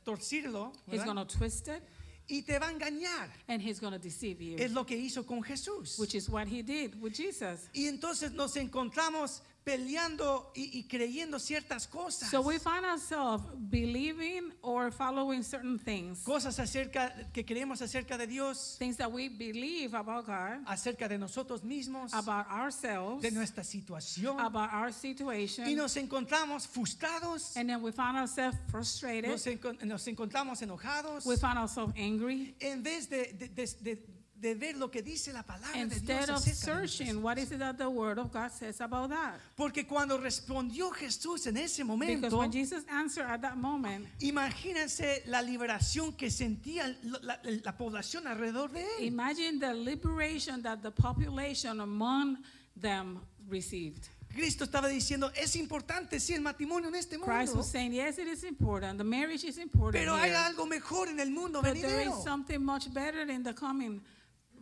[0.03, 1.83] torcirlo He's going to twist it
[2.29, 3.29] y te va a engañar.
[3.47, 5.97] and he's going to deceive you, Es lo que hizo con Jesús.
[5.99, 7.69] which is what he did with Jesus.
[7.73, 12.29] Y entonces nos encontramos peleando y, y creyendo ciertas cosas.
[12.29, 18.27] So we find ourselves believing or following certain things, Cosas acerca que creemos acerca de
[18.27, 23.63] Dios, things that we believe about God, acerca de nosotros mismos, about ourselves, de nuestra
[23.63, 24.39] situación.
[24.39, 29.29] about our Y situation, nos encontramos frustrados, and then we find ourselves frustrated.
[29.29, 32.55] nos, encon- nos encontramos enojados, We find ourselves angry.
[32.61, 35.97] en vez de, de- de- de- de ver lo que dice la palabra de Dios
[35.99, 39.39] Instead of searching what is it that the Word of God says about that.
[39.55, 45.23] Porque cuando respondió Jesús en ese Because momento, when Jesus answered at that moment, imagínense
[45.27, 49.05] la liberación que sentía la, la- la población alrededor de él.
[49.07, 52.37] imagine the liberation that the population among
[52.79, 53.19] them
[53.49, 54.09] received.
[54.33, 58.19] Cristo estaba diciendo, es importante sí el matrimonio en este Christ mundo, was saying, yes,
[58.19, 58.99] it is important.
[58.99, 59.93] The marriage is important.
[59.93, 63.41] pero hay here, algo mejor en el mundo but there is something much better in
[63.41, 63.99] the coming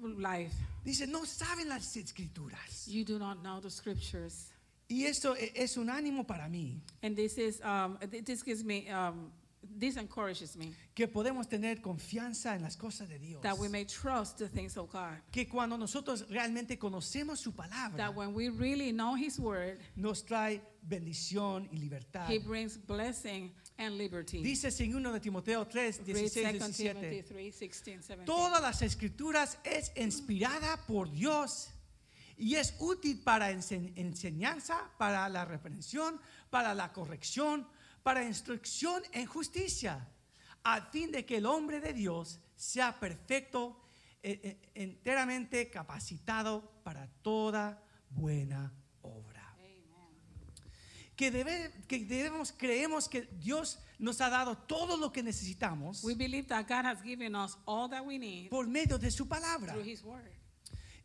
[0.05, 0.53] life.
[0.83, 2.87] Dice, no saben las escrituras.
[2.87, 4.51] You do not know the scriptures.
[4.87, 8.63] Y esto e- es un ánimo para mí, And this is um, th- this gives
[8.63, 9.31] me um,
[9.79, 13.41] this encourages me que podemos tener confianza en las cosas de Dios.
[13.41, 15.17] that we may trust the things of God.
[15.31, 20.21] Que cuando nosotros realmente conocemos su palabra, That when we really know His word, nos
[20.23, 22.29] trae bendición y libertad.
[22.29, 24.41] He brings blessing and liberty.
[24.41, 27.23] Dice en 1 de Timoteo 3, Read 16, 2 Timothy 17.
[27.23, 28.25] 3, 16, 17.
[28.25, 31.69] Todas las escrituras es inspirada por Dios
[32.37, 37.67] y es útil para ense- enseñanza, para la reprensión, para la corrección,
[38.03, 40.07] para instrucción en justicia,
[40.63, 43.81] a fin de que el hombre de Dios sea perfecto,
[44.23, 48.73] eh, eh, enteramente capacitado para toda buena.
[51.15, 56.13] Que, debe- que debemos, creemos que Dios nos ha dado todo lo que necesitamos We
[56.13, 59.71] believe that God has given us all that we need por medio de su palabra.
[59.73, 60.29] through His word.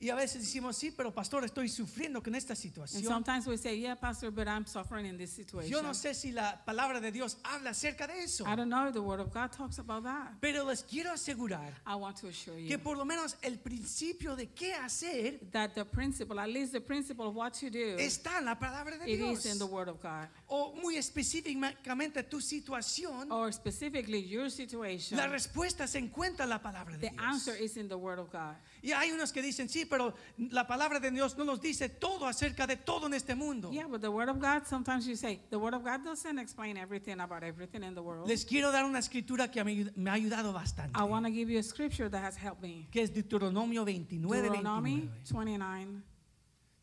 [0.03, 3.05] Y a veces decimos, sí, pero pastor, estoy sufriendo con esta And situación.
[3.05, 5.71] sometimes we say, Yeah, Pastor, but I'm suffering in this situation.
[5.71, 8.87] Yo no sé si la palabra de Dios habla acerca de eso, I don't know
[8.89, 10.41] if the word of God talks about that.
[10.41, 14.35] pero les quiero asegurar I want to assure you que por lo menos el principio
[14.37, 18.39] de qué hacer that the principle, at least the principle of what to do, está
[18.39, 19.59] en la palabra de it is in Dios.
[19.59, 20.29] the word of God.
[20.53, 26.61] O muy específicamente tu situación, Or specifically your situation, la respuesta se encuentra en la
[26.61, 27.71] palabra de the answer Dios.
[27.71, 28.57] is in the word of God.
[28.83, 32.27] Y hay unos que dicen, sí, pero la palabra de Dios no nos dice todo
[32.27, 33.71] acerca de todo en este mundo.
[33.71, 36.77] Yeah, but the word of God, sometimes you say, the word of God doesn't explain
[36.77, 38.27] everything about everything in the world.
[38.27, 41.49] Les quiero dar una escritura que me me ha ayudado bastante, I want to give
[41.49, 42.89] you a scripture that has helped me.
[42.91, 46.03] que es Deuteronomio 29, Deuteronomy 29.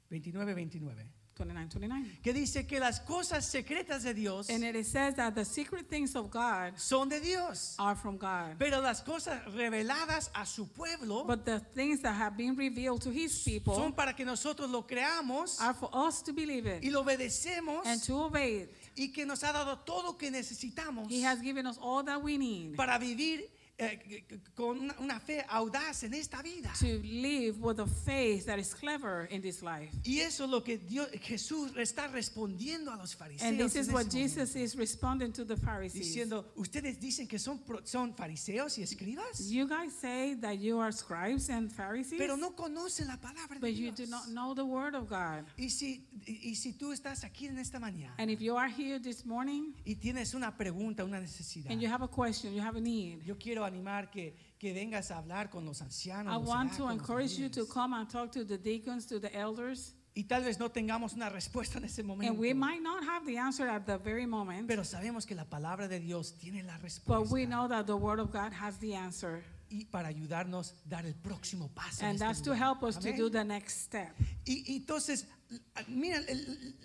[0.09, 1.05] 29, 29,
[1.37, 1.69] 29.
[1.69, 2.19] 29, 29.
[2.23, 6.15] Que dice que las cosas secretas de Dios And it says that the secret things
[6.15, 7.75] of God son de Dios.
[7.79, 8.55] are from God.
[8.57, 13.11] Pero las cosas reveladas a su pueblo But the things that have been revealed to
[13.11, 16.91] his people son para que nosotros lo creamos are for us to believe y it
[16.91, 18.69] lo obedecemos and to obey it.
[18.97, 22.21] y que nos ha dado todo lo que necesitamos He has given us all that
[22.21, 23.47] we need para vivir
[23.79, 24.25] eh,
[24.55, 26.71] con una, una fe audaz en esta vida.
[26.79, 29.89] to live with a faith that is clever in this life.
[30.03, 33.47] Y eso es lo que Dios, Jesús está respondiendo a los fariseos.
[33.47, 36.07] And this is what momento, Jesus is responding to the Pharisees.
[36.07, 40.91] diciendo, ustedes dicen que son, son fariseos y escribas, You guys say that you are
[40.91, 43.97] scribes and Pharisees, pero no conocen la palabra de but you Dios.
[43.97, 45.45] do not know the word of God.
[45.57, 48.69] Y si, y, y si tú estás aquí en esta mañana And if you are
[48.69, 52.61] here this morning y tienes una pregunta, una necesidad, and you have a question, you
[52.61, 56.33] have a need, yo quiero animar que, que vengas a hablar con los ancianos.
[56.33, 59.93] I want to encourage you to come and talk to the deacons, to the elders.
[60.15, 62.31] Y tal vez no tengamos una respuesta en ese momento.
[62.33, 65.45] And we might not have the answer at the very moment, Pero sabemos que la
[65.45, 67.31] palabra de Dios tiene la but respuesta.
[67.31, 69.43] we know that the word of God has the answer.
[69.69, 72.03] y para ayudarnos dar el próximo paso.
[72.03, 74.11] And este that's to help us to do the next step.
[74.45, 76.19] Y, y entonces, l- mira,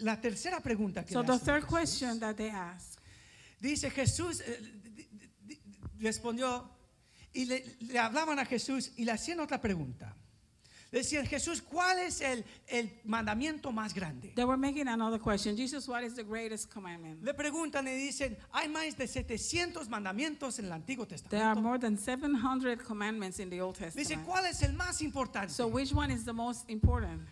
[0.00, 2.98] la tercera pregunta que So le the hacen third question that they ask,
[3.60, 4.60] dice Jesús eh,
[6.02, 6.68] respondió
[7.32, 10.16] y le, le hablaban a Jesús y le hacían otra pregunta.
[10.90, 14.34] Le decían, Jesús, ¿cuál es el, el mandamiento más grande?
[14.36, 15.56] they were making another question.
[15.56, 17.22] Jesus, what is the greatest commandment?
[17.24, 21.62] Le preguntan y dicen, hay más de 700 mandamientos en el Antiguo There are Testamento.
[21.62, 24.26] more than 700 commandments in the Old Testament.
[24.26, 25.48] ¿cuál es el más importante?
[25.54, 27.26] So which one is the most important?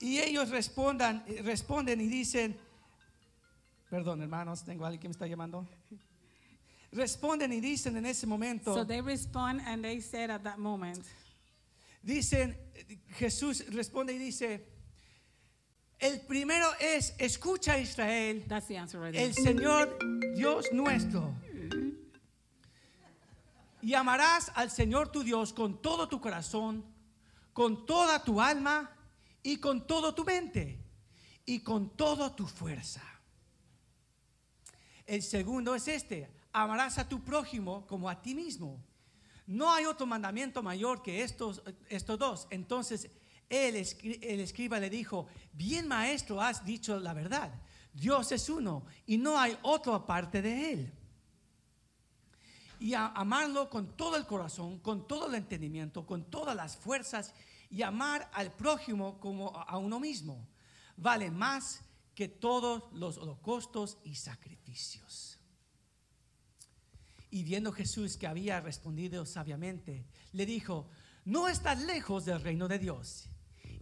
[0.00, 2.56] Y ellos respondan, responden y dicen,
[3.90, 5.68] perdón hermanos, tengo a alguien que me está llamando.
[6.92, 11.04] Responden y dicen en ese momento, So they respond and they said at that moment,
[12.02, 12.56] dicen,
[13.18, 14.64] Jesús responde y dice,
[16.00, 19.26] el primero es, escucha Israel, that's the answer right there.
[19.26, 19.98] el Señor
[20.34, 21.34] Dios nuestro.
[23.82, 26.84] Y amarás al Señor tu Dios con todo tu corazón,
[27.52, 28.90] con toda tu alma
[29.42, 30.78] y con todo tu mente
[31.44, 33.02] y con toda tu fuerza.
[35.06, 36.28] El segundo es este,
[36.62, 38.82] amarás a tu prójimo como a ti mismo.
[39.46, 42.46] No hay otro mandamiento mayor que estos, estos dos.
[42.50, 43.10] Entonces
[43.48, 47.52] el, escri- el escriba le dijo, bien maestro, has dicho la verdad.
[47.92, 50.92] Dios es uno y no hay otro aparte de él.
[52.78, 57.34] Y a- amarlo con todo el corazón, con todo el entendimiento, con todas las fuerzas
[57.70, 60.46] y amar al prójimo como a uno mismo.
[60.96, 61.80] Vale más
[62.14, 65.27] que todos los holocaustos y sacrificios.
[67.30, 70.88] Y viendo Jesús que había respondido sabiamente, le dijo,
[71.24, 73.28] no estás lejos del reino de Dios.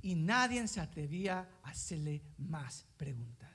[0.03, 3.46] Y nadie se atrevía a hacerle más preguntas.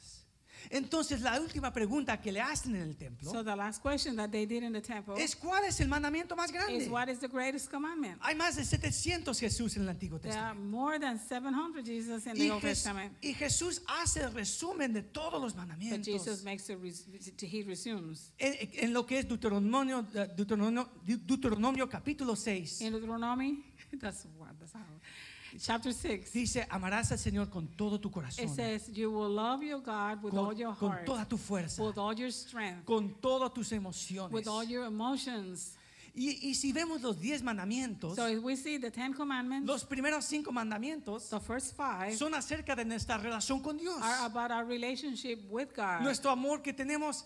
[0.69, 4.29] Entonces la última pregunta que le hacen en el templo So the last question that
[4.29, 6.87] they did in the temple es ¿cuál es el mandamiento más is grande?
[6.89, 8.17] what is the greatest commandment?
[8.21, 10.77] Hay más de 700 Jesús en el Antiguo There are Testamento.
[10.77, 13.17] more than 700 Jesus in Y, the Old Jes- Testament.
[13.21, 17.05] y Jesús hace el resumen de todos los But mandamientos Jesus makes a res-
[17.41, 18.31] he resumes.
[18.37, 22.81] en, en lo que es Deuteronomio, Deuteronomio, Deuteronomio capítulo 6.
[22.81, 23.63] In Deuteronomy,
[23.99, 24.81] that's what that's how.
[25.59, 26.31] Chapter 6.
[26.33, 30.23] Dice, amarás al Señor con todo tu corazón, It says, You will love your God
[30.23, 33.53] with all con, your con heart, toda tu fuerza, with all your strength, con todas
[33.53, 34.31] tus emociones.
[34.31, 35.75] with all your emotions.
[36.13, 39.85] Y, y si vemos los diez mandamientos, So if we see the Ten Commandments, los
[39.85, 43.95] primeros cinco mandamientos the first five son acerca de nuestra relación con Dios.
[44.01, 47.23] are about our relationship with God, Nuestro amor que tenemos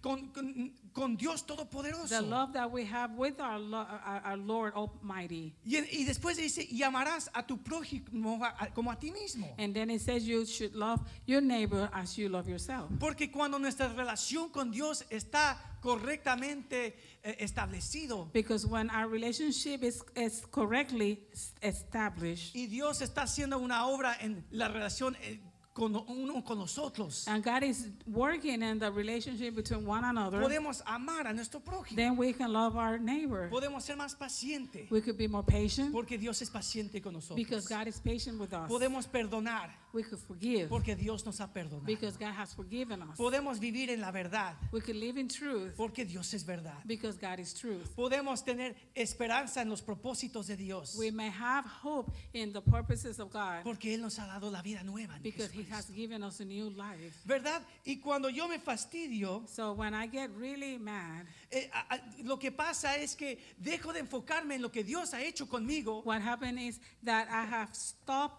[0.00, 2.08] con, con- con Dios Todopoderoso.
[2.08, 5.54] the love that we have with our, our, our Lord Almighty.
[5.64, 8.40] Y, y después dice, y amarás a tu prójimo
[8.74, 9.54] como a ti mismo.
[9.58, 12.90] And then it says you should love your neighbor as you love yourself.
[12.98, 16.94] Porque cuando nuestra relación con Dios está correctamente
[17.24, 21.18] eh, establecido Because when our relationship is, is correctly
[21.62, 25.40] established, y Dios está haciendo una obra en la relación eh,
[25.74, 30.82] con uno con nosotros, and God is working in the relationship between one another, podemos
[30.86, 31.96] amar a nuestro prójimo.
[31.96, 33.48] then we can love our neighbor.
[33.50, 37.36] Podemos ser más pacientes We could be more patient porque Dios es paciente con nosotros.
[37.36, 38.68] because God is patient with us.
[38.70, 41.84] Podemos perdonar We could forgive porque Dios nos ha perdonado.
[41.84, 43.16] because God has forgiven us.
[43.18, 46.78] Podemos vivir en la verdad We could live in truth porque Dios es verdad.
[46.86, 47.94] because God is truth.
[47.94, 53.18] Podemos tener esperanza en los propósitos de Dios We may have hope in the purposes
[53.20, 55.16] of God porque Él nos ha dado la vida nueva.
[55.16, 57.14] en because He has given us a new life.
[57.26, 57.62] ¿Verdad?
[57.84, 62.38] Y cuando yo me fastidio, So when I get really mad, eh, a- a- lo
[62.38, 66.22] que pasa es que dejo de enfocarme en lo que Dios ha hecho conmigo what
[66.22, 68.38] happened is that I have stopped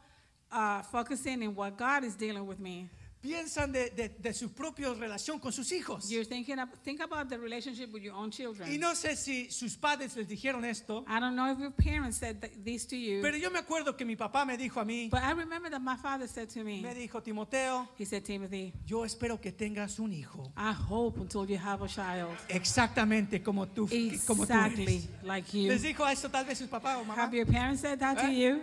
[0.54, 2.90] uh, focusing in what God is dealing with me
[3.24, 6.10] piensan de, de, de su propia relación con sus hijos.
[6.10, 8.70] You're thinking of, think about the relationship with your own children.
[8.70, 12.18] Y no sé si sus padres les dijeron esto, I don't know if your parents
[12.18, 14.84] said th- this to you, pero yo me acuerdo que mi papá me dijo a
[14.84, 18.26] mí, but I remember that my father said to me, me dijo, Timoteo, he said,
[18.26, 23.42] Timothy, yo espero que tengas un hijo I hope until you have a child exactamente
[23.42, 23.88] como tú,
[24.28, 25.08] como tú exactly eres.
[25.24, 25.70] like you.
[25.70, 27.24] Les dijo eso tal vez sus papás o mamá.
[27.24, 28.32] Have your parents said that to Eh?
[28.34, 28.62] you?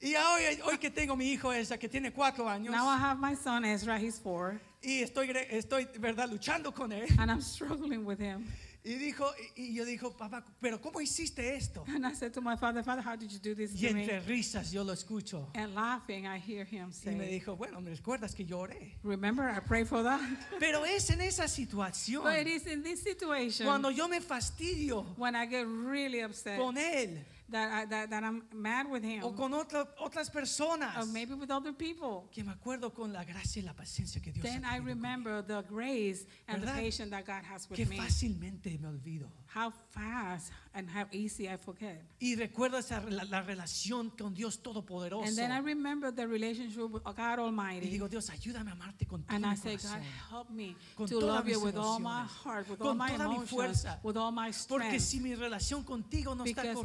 [0.00, 3.18] Y hoy, hoy que tengo mi hijo esa que tiene cuatro años Now I have
[3.20, 7.06] my son Ezra, he's four, y estoy, estoy verdad luchando con él.
[7.18, 8.44] and I'm struggling with him.
[8.86, 9.24] Y dijo
[9.56, 11.84] y, y yo dijo, papá, pero cómo hiciste esto?
[11.88, 14.02] And I said to my father, Father, how did you do this Y to me?
[14.02, 15.48] entre risas yo lo escucho.
[15.54, 18.98] And laughing, I hear him Y me say, dijo, bueno, me recuerdas que yo oré.
[19.02, 20.20] Remember, I prayed for that.
[20.60, 25.06] Pero es en esa situación But it is in this situation cuando yo me fastidio
[25.16, 29.22] when I get really upset con él that, I, that, that I'm mad with him,
[29.22, 32.28] o con otra- otras personas or maybe with other people.
[32.32, 34.86] que me acuerdo con la gracia y la paciencia que Dios Then ha I tenido
[34.86, 36.74] remember the grace and the ¿Verdad?
[36.82, 37.76] patience that God has conmigo.
[37.76, 37.96] que with me.
[37.98, 39.28] fácilmente me olvido.
[39.54, 42.02] How fast and how easy I forget.
[42.18, 45.28] Y recuerdo esa, la, la relación con Dios Todopoderoso.
[45.28, 47.88] And then I remember the relationship with God Y Almighty.
[47.88, 50.02] digo, Dios, ayúdame a amarte con todo And mi I say, God, corazón.
[50.30, 52.88] help me Con to todas love you mis with all my emociones, heart, with con
[52.88, 54.00] all my toda mi emotions, fuerza.
[54.02, 55.00] with all my Porque strength.
[55.02, 56.80] si mi relación contigo no está Because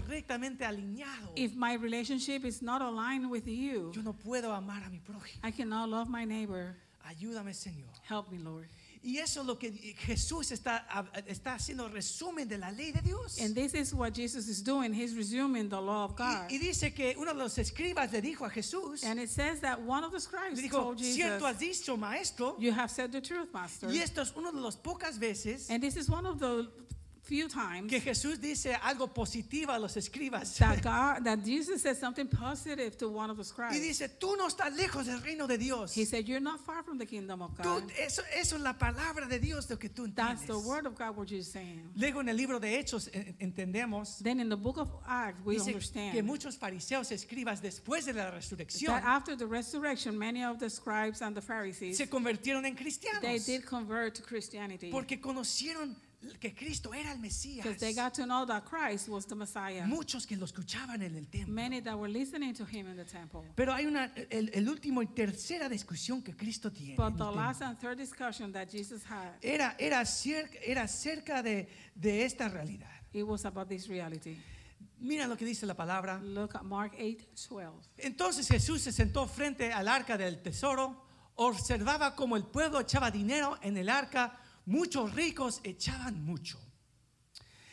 [0.49, 4.89] correctamente alineado, If my relationship is not aligned with you, yo no puedo amar a
[4.89, 5.39] mi prójimo.
[5.43, 6.75] I cannot love my neighbor.
[7.05, 7.89] Ayúdame, Señor.
[8.07, 8.67] Help me, Lord.
[9.01, 10.85] Y eso es lo que Jesús está,
[11.25, 13.39] está haciendo resumen de la ley de Dios.
[13.39, 14.93] And this is what Jesus is doing.
[14.93, 16.49] He's resuming the law of God.
[16.49, 19.61] Y, y dice que uno de los escribas le dijo a Jesús, And it says
[19.61, 23.13] that one of the scribes dijo, told Jesus, cierto has dicho, maestro, You have said
[23.13, 23.87] the truth, Master.
[23.89, 26.67] y esto es uno de las pocas veces And this is one of the
[27.29, 30.57] few times que Jesús dice algo positivo a los escribas.
[30.57, 33.79] that God, that Jesus said something positive to one of the Y scribes.
[33.81, 35.93] dice, tú no estás lejos del reino de Dios.
[35.93, 37.91] He said, You're not far from the kingdom of Tú- God.
[37.99, 40.47] eso, eso es la palabra de Dios, lo que tú That's entiendes.
[40.47, 41.89] the word of God, what you're saying.
[41.95, 43.09] Luego en el libro de Hechos
[43.39, 48.13] entendemos Then in the book of Acts, we dice que muchos fariseos escribas después de
[48.13, 52.65] la resurrección that after the resurrection, many of the scribes and the Pharisees se convirtieron
[52.65, 55.95] en they cristianos did convert to Christianity porque conocieron
[56.39, 57.63] que Cristo era el Mesías.
[57.63, 59.85] because they got to know that Christ was the Messiah.
[59.87, 61.53] Muchos que lo escuchaban en el templo.
[61.53, 63.43] Many that were listening to him in the temple.
[63.55, 66.91] Pero hay una el, el último y tercera discusión que Cristo tiene.
[66.93, 71.41] en But the last and third discussion that Jesus had, era era cerca, era cerca
[71.41, 72.89] de, de esta realidad.
[73.13, 74.37] it was about this reality.
[75.01, 76.19] Mira lo que dice la palabra.
[76.21, 77.71] Look at Mark 8, 12.
[77.99, 81.05] Entonces Jesús se sentó frente al arca del tesoro,
[81.35, 86.59] observaba cómo el pueblo echaba dinero en el arca, muchos ricos echaban mucho.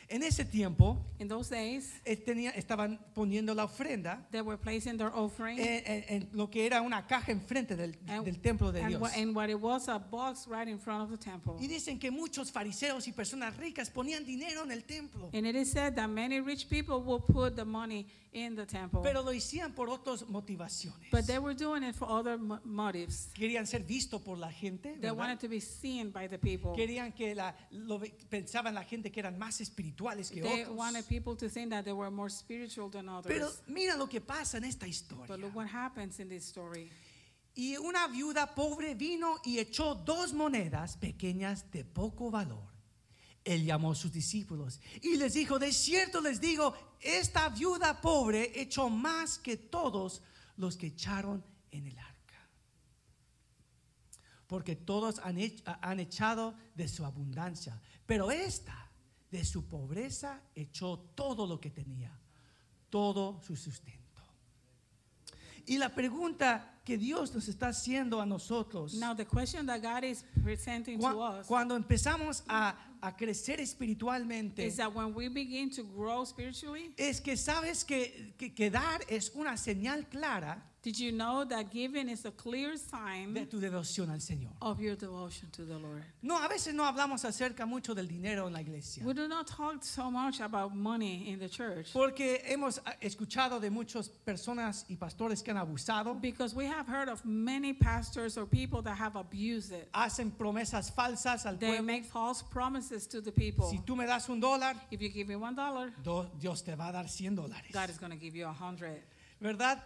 [0.08, 4.96] En ese tiempo In those days, eh, tenía- estaban poniendo la ofrenda they were placing
[4.98, 8.70] their offering en, en- en lo que era una caja enfrente del, and, del templo
[8.70, 9.00] de and, Dios.
[9.00, 11.54] what, and what it was a box right in front of the temple.
[11.58, 15.56] Y dicen que muchos fariseos y personas ricas ponían dinero en el templo, And it
[15.56, 19.00] is said that many rich people will put the money in the temple.
[19.02, 21.10] pero lo hacían por otras motivaciones.
[21.10, 23.30] But they were doing it for other mo- motives.
[23.34, 25.16] Querían ser vistos por la gente, They ¿verdad?
[25.16, 26.72] wanted to be seen by the people.
[26.76, 27.98] Querían que la, lo
[28.28, 29.60] pensaban la gente que eran más
[29.96, 30.76] espirituales que They otros.
[30.76, 33.26] wanted people to think that they were more spiritual than others.
[33.32, 35.36] Pero mira lo que pasa en esta But historia.
[35.36, 36.90] look what happens in this story.
[37.54, 42.66] Y una viuda pobre vino y echó dos monedas pequeñas de poco valor.
[43.44, 48.60] Él llamó a sus discípulos y les dijo, de cierto les digo, esta viuda pobre
[48.60, 50.20] echó más que todos
[50.56, 52.50] los que echaron en el arca.
[54.48, 58.85] Porque todos han, hech- han echado de su abundancia, pero esta
[59.30, 62.18] de su pobreza echó todo lo que tenía,
[62.90, 64.06] todo su sustento.
[65.66, 70.04] Y la pregunta que Dios nos está haciendo a nosotros Now, the question that God
[70.04, 75.68] is presenting to us cuando empezamos a, a crecer espiritualmente is that when we begin
[75.70, 81.00] to grow spiritually, es que sabes que, que, que dar es una señal clara did
[81.00, 84.52] you know that giving is a clear de sign tu devoción al Señor.
[84.62, 86.04] of your devotion to the Lord?
[86.22, 89.02] No, a veces no hablamos acerca mucho del dinero en la iglesia.
[89.04, 93.60] We do not talk so much about money in the church Porque hemos ah, escuchado
[93.60, 98.38] de muchas personas y pastores que han abusado, because we have heard of many pastors
[98.38, 99.88] or people that have abused it.
[99.92, 101.82] hacen promesas falsas al They pueblo.
[101.84, 103.68] make false promises to the people.
[103.68, 105.90] Si tú me das un dólar, If you give me one dollar,
[106.38, 107.72] Dios te va a dar 100 dólares.
[107.72, 109.02] God is going to give you a hundred.
[109.40, 109.82] ¿Verdad?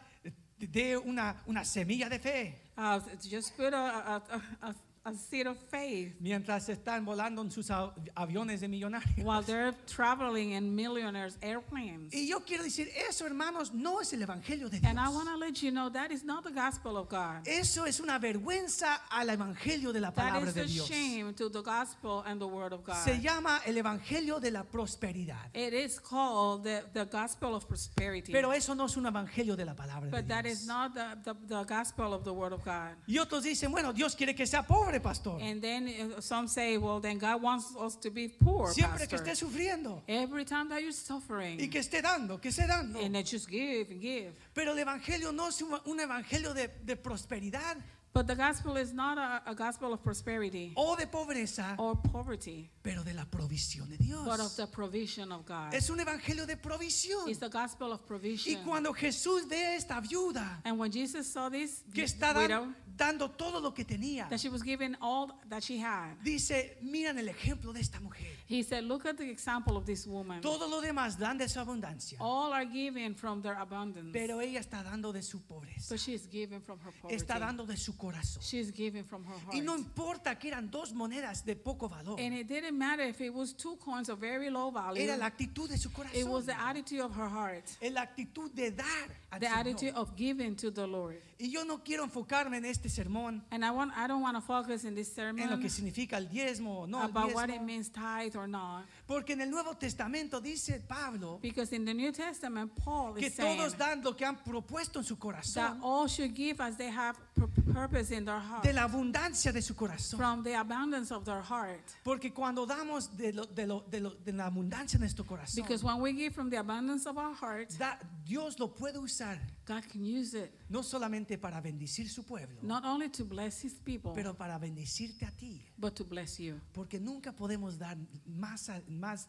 [0.61, 2.71] De una, una semilla de fe.
[2.77, 4.75] Uh, just put a, a, a,
[5.05, 9.25] a, a seed of faith mientras están volando en sus a- aviones de millonarios.
[9.25, 12.13] while they're traveling in millionaires' airplanes.
[12.15, 15.15] Y yo quiero decir, eso hermanos no es el Evangelio de And I Dios.
[15.15, 17.47] want to let you know that is not the gospel of God.
[17.47, 20.89] Eso es una vergüenza al Evangelio de la That palabra is de the Dios.
[20.89, 22.97] shame to the gospel and the word of God.
[23.05, 25.51] Se llama el Evangelio de la prosperidad.
[25.55, 28.33] It is called the, the gospel of prosperity.
[28.33, 30.67] Pero eso no es un Evangelio de la palabra de But that is Dios.
[30.67, 32.97] not the, the, the gospel of the word of God.
[33.07, 35.39] Y otros dicen, bueno, Dios quiere que sea pobre, pastor.
[35.41, 35.87] And then
[36.17, 39.33] uh, some say, well, then God wants us to be poor, Siempre que pastor.
[39.33, 40.03] esté sufriendo.
[40.09, 42.99] Every time that you're Y suffering, que esté dando, que esté dando.
[42.99, 44.33] and then just give and give.
[44.55, 47.77] Pero el Evangelio no es un, un Evangelio de, de prosperidad
[48.13, 52.69] But the gospel is not a, a gospel of prosperity o de pobreza, or poverty,
[52.83, 54.25] pero de la provisión de Dios.
[54.25, 55.73] but of the provision of God.
[55.73, 57.29] Es un Evangelio de provisión.
[57.29, 58.65] It's the gospel of Y provision.
[58.65, 63.31] cuando Jesús ve a esta viuda And when Jesus saw this que está widow, dando
[63.31, 67.29] todo lo que tenía, that she was given all that she had, dice, miran el
[67.29, 68.37] ejemplo de esta mujer.
[68.51, 70.41] He said, Look at the example of this woman.
[70.41, 74.59] Todo lo demás dan de su abundancia, All are given from their abundance, pero ella
[74.59, 75.89] está dando de su pobreza.
[75.89, 77.15] but she is giving from her poverty.
[77.15, 78.43] Está dando de su corazón.
[78.43, 79.55] She is given from her heart.
[79.55, 83.21] Y no importa que eran dos monedas de poco valor, and it didn't matter if
[83.21, 85.01] it was two coins of very low value.
[85.01, 88.53] era la actitud de su It was the attitude of her heart, Es la actitud
[88.53, 91.23] de dar the attitude of giving to the Lord.
[91.39, 94.43] Y yo no quiero enfocarme en este sermón And I want I don't want to
[94.43, 97.63] focus in this en lo sermon que significa el diezmo no el about what it
[97.63, 98.87] means tithe or not.
[99.11, 103.35] Porque en el Nuevo Testamento dice Pablo Because in the New Testament, Paul que is
[103.35, 106.77] saying todos dan lo que han propuesto en su that corazón, all should give as
[106.77, 110.17] they have pur- purpose in their heart, de la abundancia de su corazón.
[110.17, 111.83] from the abundance of their heart.
[112.05, 115.57] Porque cuando damos de, lo- de, lo- de lo- de la abundancia de nuestro corazón,
[115.65, 119.41] Because when we give from the abundance of our heart, da- Dios lo puede usar
[119.67, 123.75] God can use it no solamente para bendecir su pueblo, not only to bless His
[123.75, 125.65] people, pero para bendecirte a ti.
[125.79, 126.61] but to bless you.
[126.73, 127.97] Porque nunca podemos dar
[128.27, 129.27] más a, más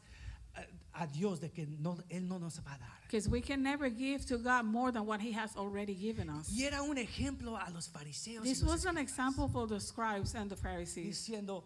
[0.53, 3.01] a, a Dios de que no, Él no nos va a dar.
[3.03, 6.49] Because we can never give to God more than what He has already given us.
[6.51, 9.79] Y era un ejemplo a los fariseos y This los was an example for the
[9.79, 11.05] scribes and the Pharisees.
[11.07, 11.63] diciendo,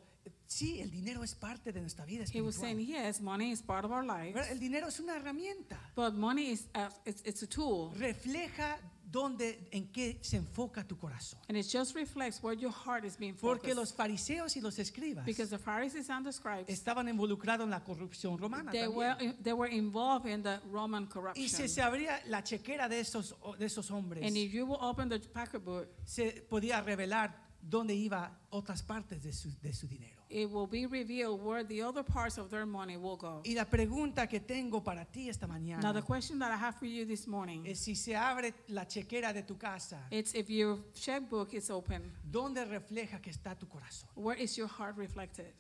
[0.48, 3.06] sí, el dinero es parte de nuestra vida He was saying, espiritual.
[3.06, 4.36] yes, money is part of our life.
[4.50, 5.78] El dinero es una herramienta.
[5.96, 8.78] but money is a, it's, it's a tool, Refleja
[9.16, 11.40] dónde, en qué se enfoca tu corazón.
[11.48, 13.96] and it just reflects where your heart is being Porque los focused.
[13.98, 18.38] fariseos y los escribas Because the Pharisees and the scribes, estaban involucrados en la corrupción
[18.38, 18.72] romana.
[18.72, 18.96] they también.
[18.96, 21.48] were they were involved in the Roman Y corruption.
[21.50, 25.08] si se abría la chequera de esos, de esos hombres, And if you will open
[25.10, 30.14] the pocketbook, se podía revelar dónde iba otras partes de su, de su dinero.
[30.30, 33.42] it will be revealed where the other parts of their money will go.
[33.46, 36.76] Y la pregunta que tengo para ti esta Now, mañana the question that I have
[36.76, 40.50] for you this morning es si se abre la chequera de tu casa, it's if
[40.50, 44.10] your checkbook is open, ¿dónde refleja que está tu corazón?
[44.16, 45.54] where is your heart reflected?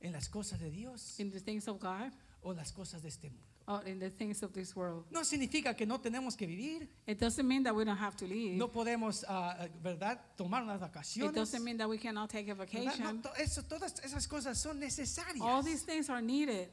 [0.00, 3.30] ¿En las cosas de Dios In the things of God o las cosas de este
[3.30, 3.42] mundo?
[3.68, 5.04] Or in the things of this world?
[5.10, 8.26] No significa que no tenemos que vivir, It doesn't mean that we don't have to
[8.26, 8.56] leave.
[8.56, 11.34] no podemos, ah, ¿verdad?, tomar unas It vacaciones.
[11.34, 13.02] doesn't mean that we cannot take a vacation.
[13.02, 15.40] No, to- eso- todas esas cosas son necesarias.
[15.42, 16.68] All these things are needed,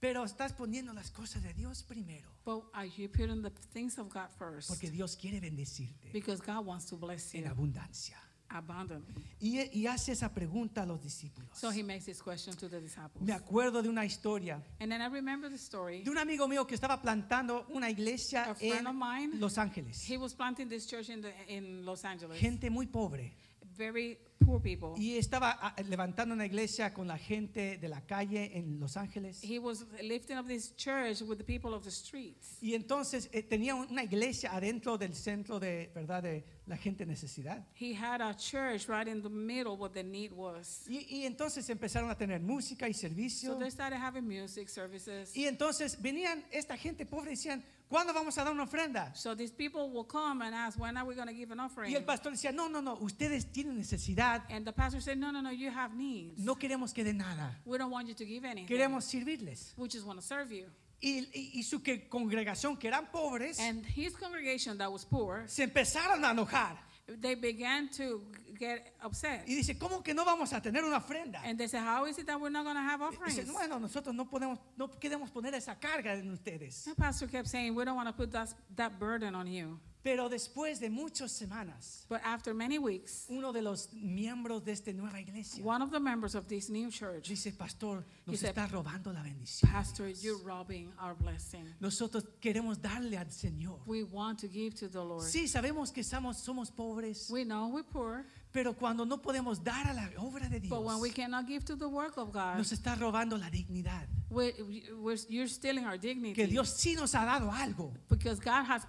[0.00, 4.08] Pero estás poniendo las cosas de Dios primero, but are you putting the things of
[4.08, 4.68] God first?
[4.68, 8.16] porque Dios quiere bendecirte Because God wants to bless en you abundancia.
[8.50, 9.24] Abundantly.
[9.40, 11.48] Y, y hace esa pregunta a los discípulos.
[11.54, 13.22] So he makes this question to the disciples.
[13.22, 16.02] Me acuerdo de una historia And then I remember the story.
[16.02, 19.38] de un amigo mío que estaba plantando una iglesia A friend of en mine.
[19.38, 20.02] Los Ángeles.
[20.08, 22.38] He was planting this church in, the, in Los Angeles.
[22.38, 23.32] Gente muy pobre.
[23.76, 24.94] Very poor people.
[24.96, 29.40] Y estaba ah, levantando una iglesia con la gente de la calle en Los Ángeles.
[29.42, 32.58] He was lifting up this church with the people of the streets.
[32.60, 36.22] Y entonces eh, tenía una iglesia adentro del centro de, ¿verdad?
[36.22, 37.62] de la gente en necesidad.
[37.78, 40.84] He had a church right in the middle where the need was.
[40.88, 43.58] Y, y entonces empezaron a tener música y So servicio.
[43.58, 45.36] they started having music services.
[45.36, 49.14] Y entonces venían esta gente pobre y decían, ¿cuándo vamos a dar una ofrenda?
[49.14, 51.90] So these people will come and ask, when are we going to give an offering?
[51.92, 55.30] Y el pastor decía, no, no, no, ustedes tienen necesidad, And the pastor said, no,
[55.30, 56.38] no, no, you have needs.
[56.38, 58.66] no queremos que den nada, We don't want you to give anything.
[58.66, 59.74] queremos servirles.
[59.76, 60.66] We just want to serve you.
[61.02, 65.44] Y, y- y su que, congregación, que eran pobres, And his congregation that was poor,
[65.48, 66.76] se empezaron a enojar.
[67.22, 68.22] they began to
[68.58, 69.42] get upset.
[69.48, 71.40] Y dice, ¿cómo que no vamos a tener una ofrenda?
[71.42, 73.52] And they said, how is it that we're not going to have Y Dice, offerings?
[73.52, 76.84] bueno, nosotros no podemos, no queremos poner esa carga en ustedes.
[76.84, 79.80] The pastor kept saying, we don't want to put that, that burden on you.
[80.02, 84.92] Pero después de muchas semanas, But after many weeks, uno de los miembros de esta
[84.92, 88.66] nueva iglesia one of the members of this new church, dice, pastor, nos said, está
[88.66, 89.70] robando la bendición.
[89.70, 91.66] Pastor, you're robbing our blessing.
[91.80, 93.80] Nosotros queremos darle al Señor.
[93.86, 95.24] We want to give to the Lord.
[95.24, 99.86] Sí, sabemos que somos, somos pobres, We know we're poor, Pero cuando no podemos dar
[99.86, 102.56] a la obra de Dios, But when we cannot give to the work of God,
[102.56, 104.08] nos está robando la dignidad.
[104.30, 104.52] we
[104.98, 106.34] we're, you're stealing our dignity.
[106.34, 108.86] Que Dios sí nos ha dado algo because God has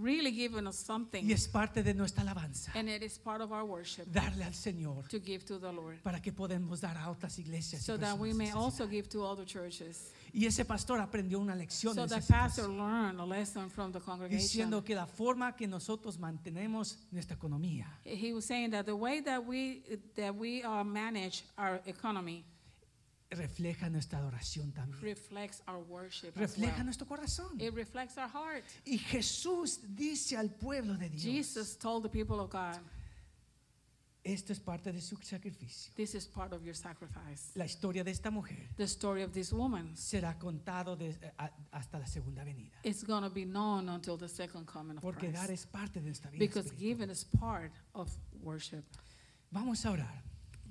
[0.00, 2.72] really given us something, y es parte de nuestra alabanza.
[2.74, 5.98] and it is part of our worship Darle al Señor to give to the Lord,
[6.02, 7.82] para que podamos dar a otras iglesias.
[7.84, 10.12] so that we may also give to other churches.
[10.32, 14.40] Y ese pastor aprendió una lección So the pastor learned a lesson from the congregation.
[14.40, 19.20] diciendo que la forma que nosotros mantenemos nuestra economía He was saying that the way
[19.22, 19.82] that we
[20.16, 22.44] that we uh, manage our economy
[23.30, 25.00] refleja nuestra adoración también.
[25.02, 26.36] reflects our worship.
[26.36, 26.84] Refleja well.
[26.84, 27.60] nuestro corazón.
[27.60, 28.64] It reflects our heart.
[28.84, 32.78] Y Jesús dice al pueblo de Dios, Jesus told the people of God,
[34.22, 35.92] esto es parte de su sacrificio.
[35.96, 39.50] "This is part of your sacrifice." La historia de esta mujer The story of this
[39.52, 42.78] woman será contado de- a- hasta la segunda venida.
[42.84, 46.00] is going to be known until the second coming of Porque dar Christ, es parte
[46.00, 46.38] de nuestra vida.
[46.44, 46.98] because espiritual.
[46.98, 48.10] giving is part of
[48.42, 48.84] worship.
[49.50, 50.22] Vamos a orar.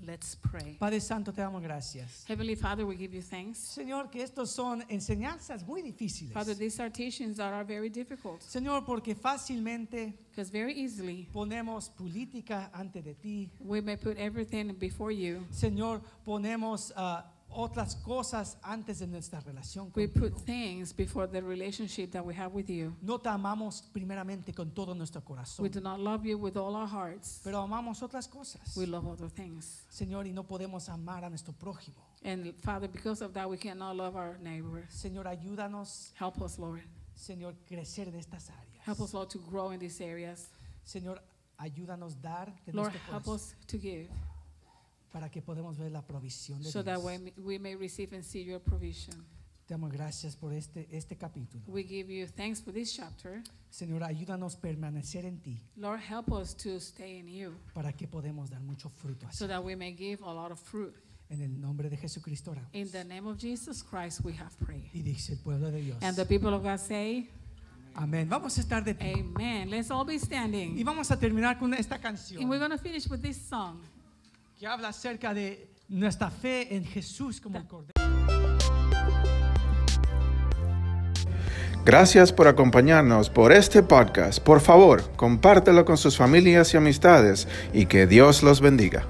[0.05, 0.77] Let's pray.
[0.79, 2.25] Padre Santo, te damos gracias.
[2.27, 3.57] Heavenly Father, we give you thanks.
[3.59, 6.33] Señor, que estos son enseñanzas muy difíciles.
[6.33, 11.89] Father, these are teachings that are very difficult Señor, porque fácilmente because very easily ponemos
[11.89, 13.49] política ante de ti.
[13.59, 15.45] we may put everything before you.
[15.51, 20.29] Señor, ponemos ah, otras cosas antes de nuestra relación We contigo.
[20.35, 22.95] put things before the relationship that we have with you.
[23.01, 26.75] No te amamos primeramente con todo nuestro corazón, We do not love you with all
[26.75, 27.41] our hearts.
[27.43, 28.75] pero amamos otras cosas.
[28.77, 29.85] We love other things.
[29.89, 31.97] Señor, y no podemos amar a nuestro prójimo.
[32.23, 34.93] And Father, because of that, we cannot love our neighbors.
[34.93, 36.81] Señor, ayúdanos, Help us, Lord.
[37.15, 38.85] Señor, crecer en estas áreas.
[38.85, 40.49] Help us, Lord, to grow in these areas.
[40.85, 41.21] Señor,
[41.57, 44.09] ayúdanos dar de Lord, nuestro help corazón us to give
[45.11, 47.03] para que podamos ver la provisión de so that Dios.
[47.03, 49.15] we we may receive and see your provision.
[49.65, 51.63] Te damos gracias por este, este capítulo.
[51.67, 53.43] We give you thanks for this chapter.
[53.69, 58.07] Señor, ayúdanos a permanecer en ti Lord, help us to stay in you para que
[58.07, 59.27] podamos dar mucho fruto.
[59.27, 59.37] así.
[59.37, 60.95] so that we may give a lot of fruit.
[61.29, 62.69] En el nombre de Jesucristo oramos.
[62.73, 64.89] In the name of Jesus Christ, we have prayed.
[64.93, 65.97] Y dice el pueblo de Dios.
[66.01, 67.29] And the people of God say,
[67.93, 68.27] Amén.
[68.27, 69.13] Vamos a estar de pie.
[69.19, 69.69] Amen.
[69.69, 70.83] Let's all be Y standing.
[70.83, 73.79] vamos a terminar con esta canción And we're going to finish with this song.
[74.59, 77.93] Que habla acerca de nuestra fe en Jesús como el Cordero.
[81.85, 84.39] Gracias por acompañarnos por este podcast.
[84.43, 89.05] Por favor, compártelo con sus familias y amistades y que Dios los bendiga.